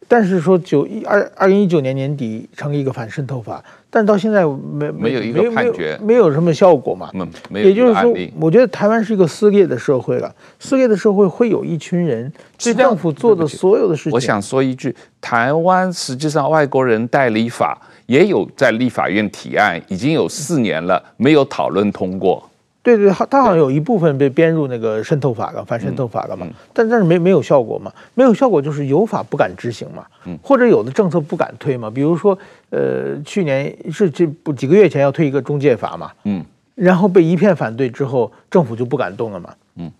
[0.07, 7.11] 但是说九一二二零一九年年底成立一个反渗透法，但到现在没没有一个判决，没有，没有什么效果嘛。
[7.14, 7.68] 嗯，没有。
[7.68, 10.34] 也就是说，我觉得台湾是一个撕裂的社会了。
[10.59, 12.32] 撕裂的社会会有一群人
[12.62, 14.12] 对政府做的所有的事情。
[14.12, 17.80] 我想说一句，台湾实际上外国人代理法。
[18.07, 22.46] 也有在立法院提案，已经有四年了，没有讨论通过。
[22.85, 26.45] 对对，他好像有一部分被编入那个渗透法了，反渗透法了嘛。
[26.47, 27.91] 嗯嗯、但但是没没有效果嘛？
[28.12, 30.05] 没有效果就是有法不敢执行嘛。
[30.26, 31.89] 嗯、或者有的政策不敢推嘛。
[31.89, 36.12] 比如说，呃，去年是这不几个月前要推一个中介法嘛。
[36.24, 36.45] 嗯。
[36.74, 39.55] 然后被一片反对之后，政府就不敢动了嘛。
[39.76, 39.91] 嗯。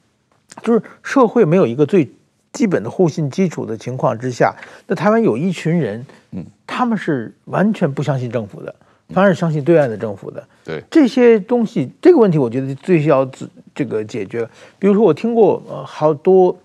[0.63, 2.07] 就是社会没有一个最
[2.53, 4.55] 基本的互信基础的情况之下，
[4.87, 6.05] 那台湾有一群人。
[6.33, 6.45] 嗯。
[6.67, 8.75] 他们是完全不相信政府的，
[9.15, 10.45] 反而相信对岸的政府的。
[10.65, 13.29] 对这些东西，这个问题，我觉得最需要
[13.75, 14.47] 这个解决。
[14.79, 16.57] 比如说，我听过呃好多，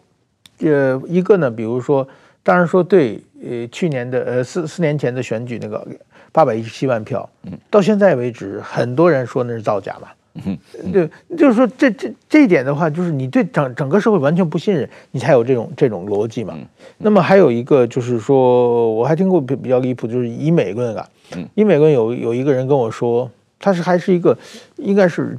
[0.60, 2.08] 呃一个呢，比如说，
[2.44, 5.86] 当然说对，呃去年的呃四四年前的选举那个
[6.32, 10.08] 八百一十七万票，嗯，到现在为止，很多人说那是造假嘛。
[10.34, 10.58] 嗯，
[10.92, 16.58] 对，就是说这这这一点的话，就是你对整整个社会完全不信任，你才有这种这种逻辑嘛。
[16.98, 21.08] 那么还有一个就是说，我还听过比比较离谱，就是以美论啊。
[21.56, 24.38] 以美论有有一个人跟我说，他是还是一个
[24.78, 25.38] 应该是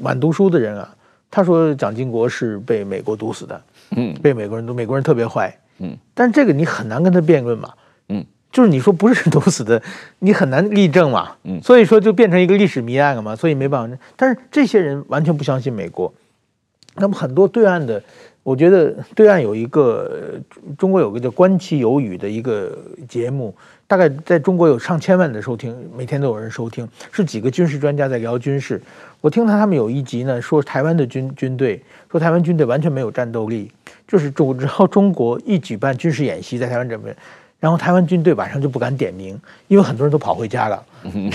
[0.00, 0.94] 晚读书的人啊。
[1.30, 3.62] 他说蒋经国是被美国毒死的，
[3.96, 7.70] 嗯，被美国人毒，美国人特别坏，嗯，但这个你很难跟他辩论嘛。
[8.58, 9.80] 就是你说不是毒死的，
[10.18, 13.96] 你很难立证嘛，嗯，所以说就变成一个历史谜案了嘛，所以没办法。
[14.16, 16.12] 但是这些人完全不相信美国，
[16.96, 18.02] 那么很多对岸的，
[18.42, 20.40] 我觉得对岸有一个
[20.76, 22.76] 中国有个叫观其有语的一个
[23.08, 23.54] 节目，
[23.86, 28.82] 大概在中国有上千万的收听，每天都有人收听，是几个军事专家在聊军事。
[29.20, 31.80] 我听他他们有一集呢，说台湾的军军队，
[32.10, 33.70] 说台湾军队完全没有战斗力，
[34.08, 37.14] 就是主，只要中国一举办军事演习在台湾这边。
[37.60, 40.84] 然后台湾军队晚上就不敢点名，因为很多人都跑回家了。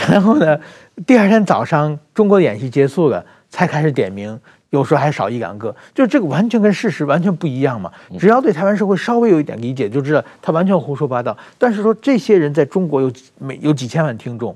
[0.10, 0.58] 然后呢，
[1.06, 5.76] 第二天早上中国的演习结束了才开始点名，有时候还少一两个。
[5.94, 7.92] 就这个完全跟事实完全不一样嘛。
[8.18, 11.38] 只要对台湾社会稍微有一点理解，就知道他完全胡说八道。
[11.58, 14.56] 但是说这些人在中国有每有几千万听众，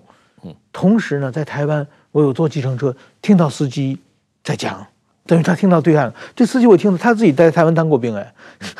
[0.71, 3.99] 同时呢，在台湾我有坐计程车听到司机
[4.43, 4.85] 在讲。
[5.27, 8.33] 等于他听到对岸了，这司机我听到他自己在台湾当过兵哎，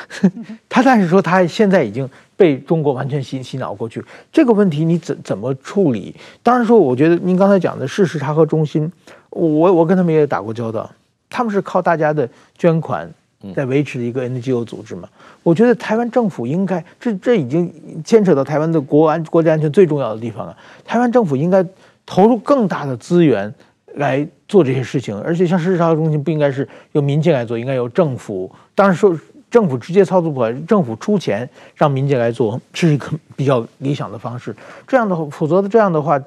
[0.70, 6.16] 他但是说他现在已经被中国完全洗洗脑过去，这个问题你怎怎么处理？
[6.42, 8.92] 当然说，我觉得您刚才讲的事实查核中心，
[9.30, 10.90] 我我跟他们也打过交道，
[11.30, 12.28] 他们是靠大家的
[12.58, 13.08] 捐款
[13.54, 15.10] 在维持一个 NGO 组织嘛。
[15.44, 17.72] 我觉得台湾政府应该，这这已经
[18.06, 20.56] 牵扯到台湾的国安、国家安全最重要的地方了。
[20.86, 21.66] 台湾政府应该
[22.06, 23.54] 投入更大的资源
[23.98, 28.52] 来做这些事情，而且像事实查核中心不应该是由民间来做，应该由政府。
[28.74, 29.16] 当然说
[29.50, 34.56] 政府直接操作不来，政府出钱让民间来做是一个比较理想的方式。
[34.88, 36.22] 这样的话，否则这样的话，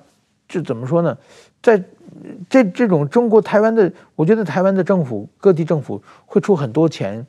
[0.49, 1.17] 这怎么说呢？
[1.63, 1.81] 在
[2.49, 7.25] 这这种中国台湾的，我觉得台湾的政府各地政府会出很多钱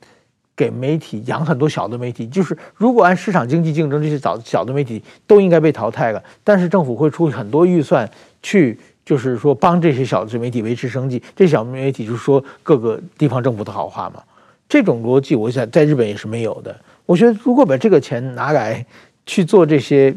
[0.56, 6.22] 给媒体养很多小的媒体，就是如果按市场经济竞争，这些小小的媒体都应该被淘汰了。
[6.42, 8.10] 但是政府会出很多预算
[8.42, 11.22] 去，就是说帮这些小自媒体维持生计。
[11.34, 14.22] 这小媒体就说各个地方政府的好话嘛。
[14.68, 16.74] 这种逻辑，我想在日本也是没有的。
[17.06, 18.84] 我觉得如果把这个钱拿来
[19.26, 20.14] 去做这些。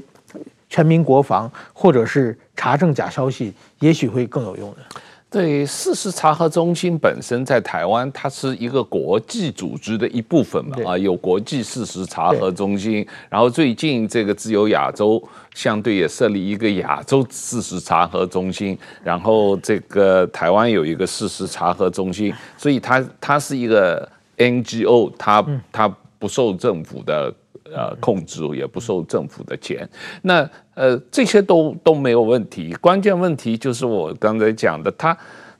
[0.67, 4.77] 全民国防，或者是查证假消息，也许会更有用的。
[5.29, 13.05] 对，事实查核中心本身在台湾，它是一个国际组织的一部分嘛，啊，有国际事实查核中心。
[13.29, 15.21] 然后最近这个自由亚洲
[15.53, 24.07] 相对也设立一个亚洲事实查核中心，然后这个台湾有一个事实查核中心，所以它它是一个
[24.37, 27.33] NGO，它它不受政府的。
[27.73, 29.89] 呃，控制也不受政府的钱，
[30.21, 32.73] 那呃这些都都没有问题。
[32.79, 35.17] 关键问题就是我刚才讲的，它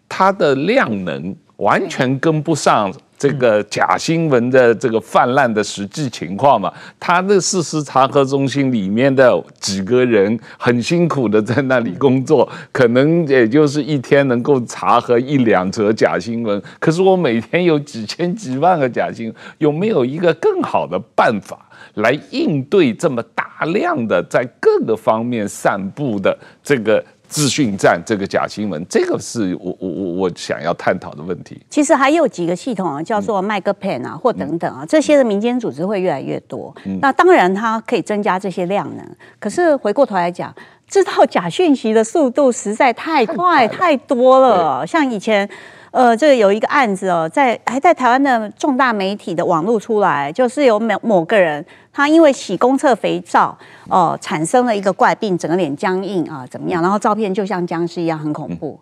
[0.07, 6.72] 它的量能完全跟不上这个假新闻的这个泛滥的实际情况嘛。
[6.99, 16.61] 它的事实查核中心里面的几个人很辛苦的在那里工作，可能也就是一天能够查核一两则假新闻。
[16.78, 21.64] 可是我每天有几千几万个假新闻，有没有一个更好的办法？
[21.95, 31.59] 来应对这么大量的在各个方面散布的这个资讯站，这个假新闻，这个是我我我我想要探讨的问题。
[31.69, 36.73] 其实还有几个系统啊，叫做麦克 pen 啊，或等等啊，这些的民间组织会越来越多。
[37.01, 39.05] 那当然它可以增加这些量能，
[39.39, 40.53] 可是回过头来讲，
[40.87, 45.49] 知道假讯息的速度实在太快 太多了，像以前。
[45.95, 56.81] 呃，这个有一个案子哦，在还在台湾的重大媒体的网络出来，就是有某某个人，他因为洗公厕肥皂，哦、呃，产生了一个怪病，整个脸僵硬啊，怎么样？
[56.81, 58.77] 然后照片就像僵尸一样，很恐怖。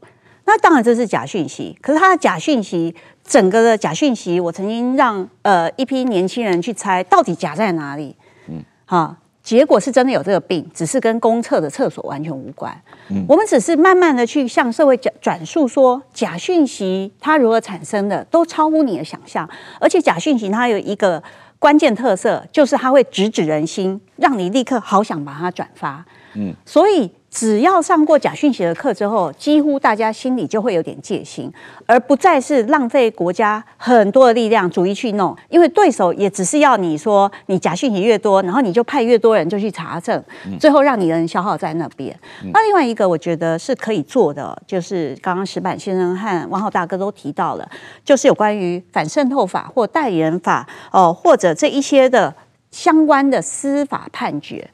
[0.45, 8.15] 那当然这是假讯息，可是他的假讯息，整个的假讯息，我曾经让呃一批年轻人去猜，到底假在哪里？
[8.47, 9.15] 嗯，好。
[9.43, 12.73] 结果是真的有这个病，只是跟公厕的厕所完全无关。
[13.09, 19.47] 嗯，我们只是慢慢的去向社会转转述说，假讯息它如何产生的，都超乎你的想象。
[19.79, 21.21] 而且假讯息它有一个
[21.59, 26.05] 关键特色，就是它会直指人心，让你立刻好想把它转发。
[26.35, 27.11] 嗯，所以。
[27.33, 31.51] 只要上过假讯息的课之后，几乎大家心里就会有点戒心，
[31.87, 40.23] 而不再是浪费国家很多的力量逐一去弄，因为对手也只是要你说你假讯息越多，然后你就派越多人就去查证，
[40.59, 42.15] 最后让你的人消耗在那边。
[42.53, 47.67] 那另外一个我觉得是可以做的，就是刚刚石板先生和王浩大哥都提到了，
[48.05, 52.35] 就是有关于反渗透法或代理人法哦，或者这一些的
[52.69, 54.69] 相关的司法判决。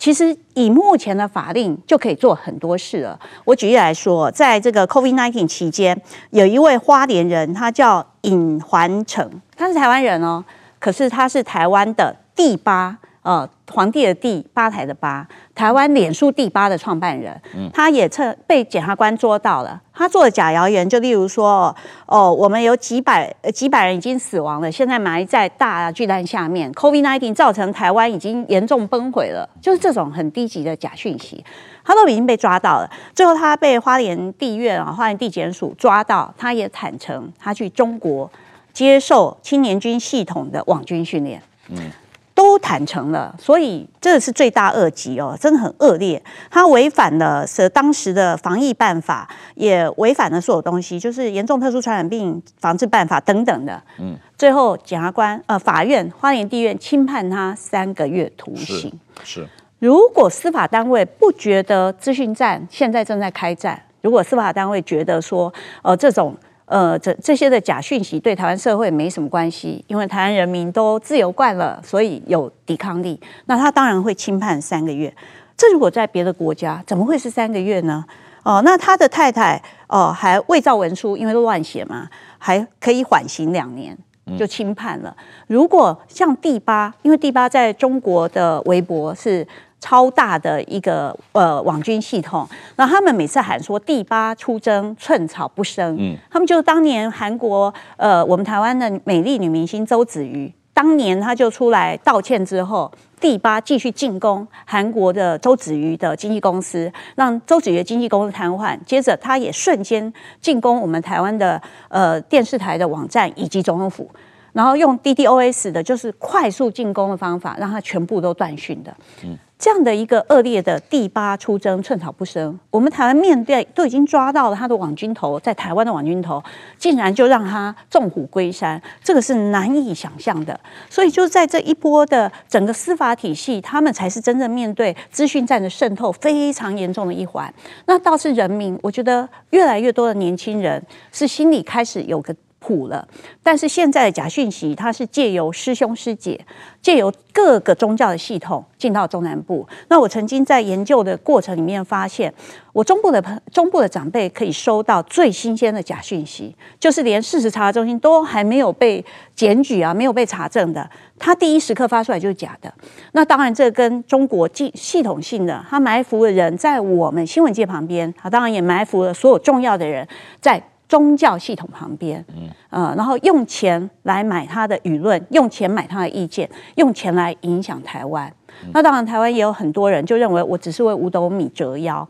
[0.00, 3.20] 其实以目前的法令就可以做很多事了。
[3.44, 10.42] 我举例来说，在这个 COVID-19 期间，有一位花莲人，他叫尹环成，他是台湾人哦，
[10.78, 12.98] 可是他是台湾的帝吧。
[13.22, 17.38] 呃，皇帝的帝，八台的八，台湾脸书第八的创办人，
[17.70, 21.74] 他也趁被检察官捉到了，他做的假谣言，就例如说，
[22.06, 31.44] 哦，我们有几百几百人已经死亡了，现在埋在大巨蛋下面，COVID-19 造成台湾已经严重崩毁了，就是这种很低级的假讯息，
[31.84, 38.30] 他都已经被抓到了，最后他被花莲地院啊，花莲地检署抓到，他也坦诚，他去中国
[38.72, 41.92] 接受青年军系统的网军训练，嗯。
[42.40, 46.20] 都坦诚了，所以这是罪大恶极哦，真的很恶劣。
[46.50, 53.82] 他违反了是当时的防疫办法，也违反了所有东西，就是严重特殊传染病防治办法等等的。
[53.98, 58.90] 嗯，最后检察官呃法院花莲地院轻判他三个月徒刑。
[59.22, 66.34] 是，是如果司法单位不觉得资讯战现在正在开战，如果司法单位觉得说呃这种。
[66.70, 73.20] 呃，这这些的假讯息对台湾社会没什么关系，因为台湾人民都自由惯了，所以有抵抗力。
[73.46, 75.12] 那他当然会轻判三个月。
[75.56, 78.04] 这如果在别的国家，怎么会是三个月呢？
[78.44, 82.08] 哦，那他的太太哦还伪造文书，因为都乱写嘛，
[82.38, 83.98] 还可以缓刑两年
[84.38, 85.14] 就轻判了。
[85.48, 89.44] 如果像第八，因为第八在中国的微博是
[89.80, 114.10] 超大的一个呃网军系统，然后他们每次喊说“第八出征，寸草不生”，嗯，他们就当年韩国呃我们台湾的美丽女明星周子瑜，当年她就出来道歉之后，第八继续进攻韩国的周子瑜的经纪公司，让周子瑜的经纪公司瘫痪，接着他也瞬间进攻我们台湾的呃电视台的网站以及总统府。
[114.52, 118.92] 然后用 DDoS 的，就是快速进攻的方法，让它全部都断讯的。
[119.22, 122.58] 嗯，这样的一个恶劣的第八出征，寸草不生。
[122.70, 126.42] 我们台湾面对都已经抓到了他的网军头，在台湾的网军头，
[126.78, 130.58] 竟然就让他纵虎归山，这个是难以想象的。
[130.88, 137.52] 所以就在这一波的整个司法体系，他们才是真正面对资讯战的渗透非常严重的一环。
[137.84, 140.82] 那倒是人民，我觉得越来越多的年轻人
[141.12, 142.34] 是心里开始有个。
[142.60, 143.08] 谱了，
[143.42, 146.38] 但是现在的假讯息，它是借由师兄师姐，
[146.80, 149.66] 借由各个宗教的系统进到中南部。
[149.88, 152.32] 那我曾经在研究的过程里面发现，
[152.72, 159.04] 我中部的朋中部的长辈可以收到最新鲜的假讯息，就是连事实查核中心都还没有被
[159.34, 160.88] 检举啊，没有被查证的，
[161.18, 162.72] 他第一时刻发出来就是假的。
[163.12, 170.06] 那当然，这跟中国系系统性的，他埋伏的人在我们新闻界旁边，他当然也埋伏了所有重要的人
[170.42, 170.62] 在。
[170.90, 178.30] 宗教系统旁边，嗯，呃，然后用钱来买他的舆论，用钱买他的意见，用钱来影响台湾。
[178.72, 182.06] 那当然，台湾也有很多人就认为我只是为五斗米折腰，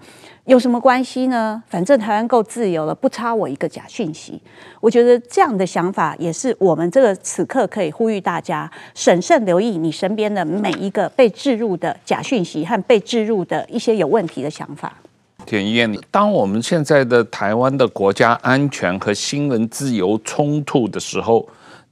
[0.47, 1.63] 有什么关系呢？
[1.69, 4.41] 反正台湾够自由了，不差我一个假讯息。
[4.81, 14.95] 我觉得这样的想法也是我们这个此刻可以呼吁大家审慎留意你身边的每一个被置入的假讯息和被置入的一些有问题的想法。
[15.47, 21.49] 田议员，当我们现在的台湾的国家安全和新闻自由冲突的时候，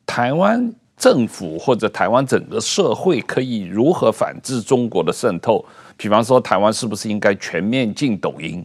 [0.07, 5.65] 台湾政府或者台湾整个社会可以如何反制中国的渗透？
[5.97, 8.65] 比方说，台湾是不是应该全面禁抖音？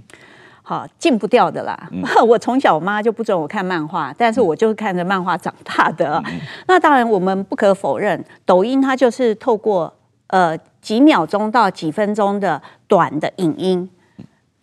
[0.61, 1.89] 好，禁不掉的啦。
[1.91, 6.21] 嗯、 我从小我妈就不准我看漫画，但是我就是看着漫画长大的。
[6.27, 9.93] 嗯、那当然，我们不可否认，抖音它就是透过
[10.27, 13.89] 呃几秒钟到几分钟的短的影音。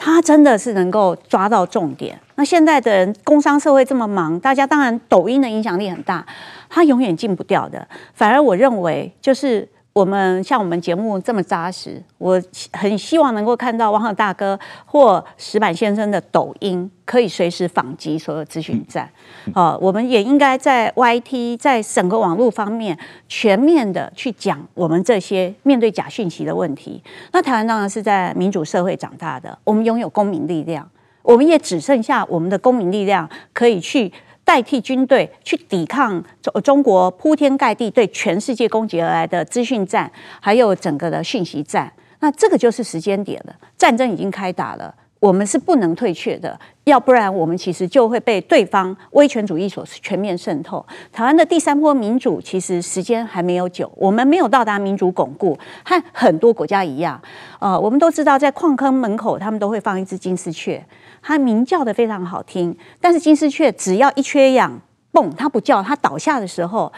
[0.03, 2.19] 他真的是能够抓到重点。
[2.37, 6.25] 那现在的人，工商社会这么忙，大家当然抖音的影响力很大，
[6.71, 7.87] 他永远禁不掉的。
[8.15, 9.69] 反而我认为，就是。
[9.93, 12.41] 我们像我们节目这么扎实，我
[12.73, 19.11] 很希望能够看到汪浩大哥或石板先生的抖音，可以随时访及所有资讯站。
[19.53, 22.97] 好，我们也应该在 YT，在整个网络方面
[23.29, 27.03] 全面的去讲我们这些面对假讯息的问题。
[27.33, 30.89] 那台湾当然是在民主社会长大的，我们拥有公民力量，
[31.23, 34.13] 我们也只剩下我们的公民力量可以去。
[34.51, 43.55] 代替军队去抵抗中中国铺天盖地对全世界攻击而来的资讯战，还有整个的讯息战，那这个就是时间点了。
[43.79, 50.85] 战争已经开打了，我们是不能退却的，要不然我们其实就会被对方威权主义所全面渗透。
[51.13, 57.21] 台湾的第三波民主其实时间还没有久，我们没有到达民主巩固，和很多国家一样。
[57.59, 60.83] 呃，我们都知道，在矿坑门口，他们都会放一只金丝雀。
[61.23, 64.81] 它鸣叫的非常好听，但是金丝雀只要一缺氧，
[65.13, 66.91] 蹦，它不叫，它倒下的时候，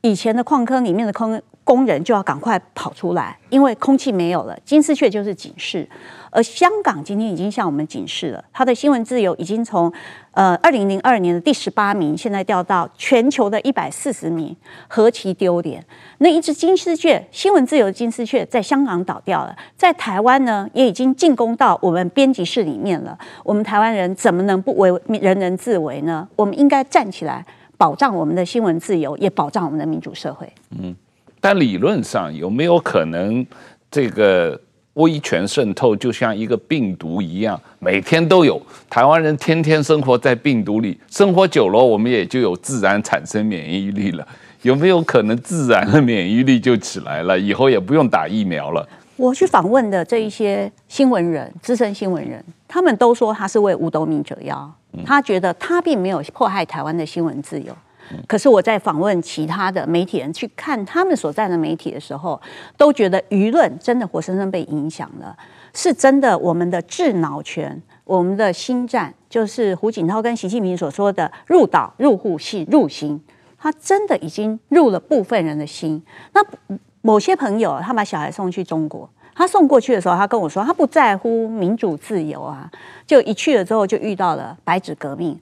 [0.00, 4.56] 以前的矿坑里面的坑工人就要赶快跑出来，因为空气没有了。
[4.64, 5.88] 金丝雀就是警示。
[6.30, 9.92] 而香港今天已经向我们警示了，它的新闻自由已经从
[10.32, 14.54] 呃二零零二年的第十八名，现在掉到全球的一百四十名，
[14.86, 15.84] 何其丢脸！
[16.18, 23.18] 那一只金丝雀，新闻自由的金丝雀，在香港倒掉了，在台湾呢，也已经进攻到我们编辑室里面了。
[23.42, 26.28] 我们台湾人怎么能不为人人自危呢？
[26.36, 27.44] 我们应该站起来，
[27.78, 30.46] 保障我们的新闻自由，也保障我们的民主社会。
[30.78, 30.94] 嗯，
[31.40, 33.46] 但理论上有没有可能
[33.90, 34.60] 这个？
[34.96, 38.58] 威权渗透就像一个病毒一样，每天都有。
[38.88, 44.26] 台湾人天天生活在病毒里，生活久了，我们也就有自然产生免疫力了。
[44.62, 47.38] 有没有可能自然的免疫力就起来了？
[47.38, 48.88] 以后也不用打疫苗了？
[49.16, 54.72] 我去访问的这一些新闻人、资深新闻人，他们都说他是为五斗米折腰，
[55.04, 57.76] 他觉得他并没有迫害台湾的新闻自由。
[58.26, 62.40] 可是我在访问其他的媒体人，去看他们所在的媒体的时候，
[62.76, 65.36] 都觉得舆论真的活生生被影响了，
[65.74, 66.36] 是真的。
[66.38, 73.20] 我们的智脑权，我们的心战，就是胡锦涛跟习近平所说的入岛、入户、系入心，
[73.58, 76.02] 他真的已经入了部分人的心。
[76.32, 76.40] 那
[77.02, 82.70] 某些朋友，他把小孩送去中国，他送过去的时候，他跟我说，他不在乎民主自由啊，
[83.06, 85.40] 就一去了之后，就遇到了白纸革命。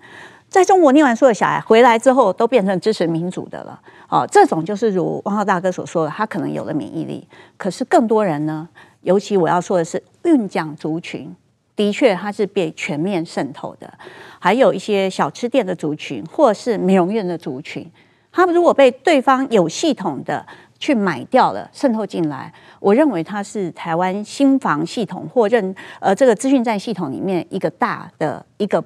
[0.55, 3.81] 在中国念完书的小孩回来之后，都变成支持民主的了。
[4.09, 7.27] 哦，这种就是如汪浩大哥所说的，他可能有了免疫力。
[7.57, 8.69] 可是更多人呢，
[9.01, 11.35] 尤其我要说的是运奖族群，
[11.75, 13.93] 的确它是被全面渗透的，
[14.39, 17.91] 还有一些小吃店的族群，或是美容院的族群，
[18.31, 20.47] 他们如果被对方有系统的
[20.79, 28.81] 去买掉了，渗透进来，我认为它是台湾心防系统或认呃这个资讯站系统里面一个大的一个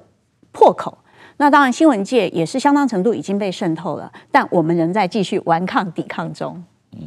[0.51, 0.97] 破口。
[1.41, 6.61] 那当然，新闻界也是相当程度已经被渗透了，但我们仍在继续顽抗抵抗中。
[6.91, 6.99] 嗯，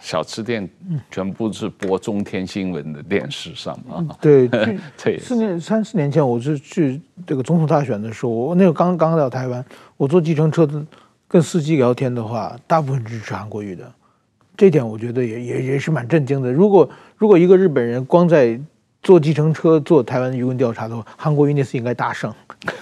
[0.00, 0.68] 小吃店
[1.12, 4.04] 全部是播中天新闻的电视上啊。
[4.20, 4.48] 对
[5.00, 9.64] 对，四年三四年前，我是去这个总统大选的时候，我那个刚刚到台湾，
[9.96, 10.68] 我坐计程车
[11.28, 13.88] 跟司机聊天的话，大部分支持韩国瑜的，
[14.56, 16.52] 这点我觉得也也也是蛮震惊的。
[16.52, 18.60] 如果如果一个日本人光在
[19.02, 22.32] 坐计程车做台湾舆论调查的话，韩国瑜那次应该大胜。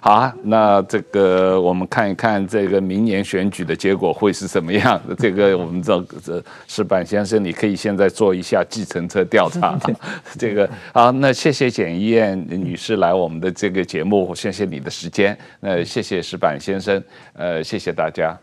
[0.00, 5.14] 好啊，那这个我们看一看这个明年选举的结果会是什么样的？
[5.14, 9.78] 这个我们这这石板先生，你可以现在做一下计程车调查。
[10.36, 15.36] 这个好，那谢谢简一燕女士来我们的这个节目，谢谢你的时间。
[15.60, 17.00] 那谢谢石板先生，
[17.34, 18.36] 呃，谢谢大家。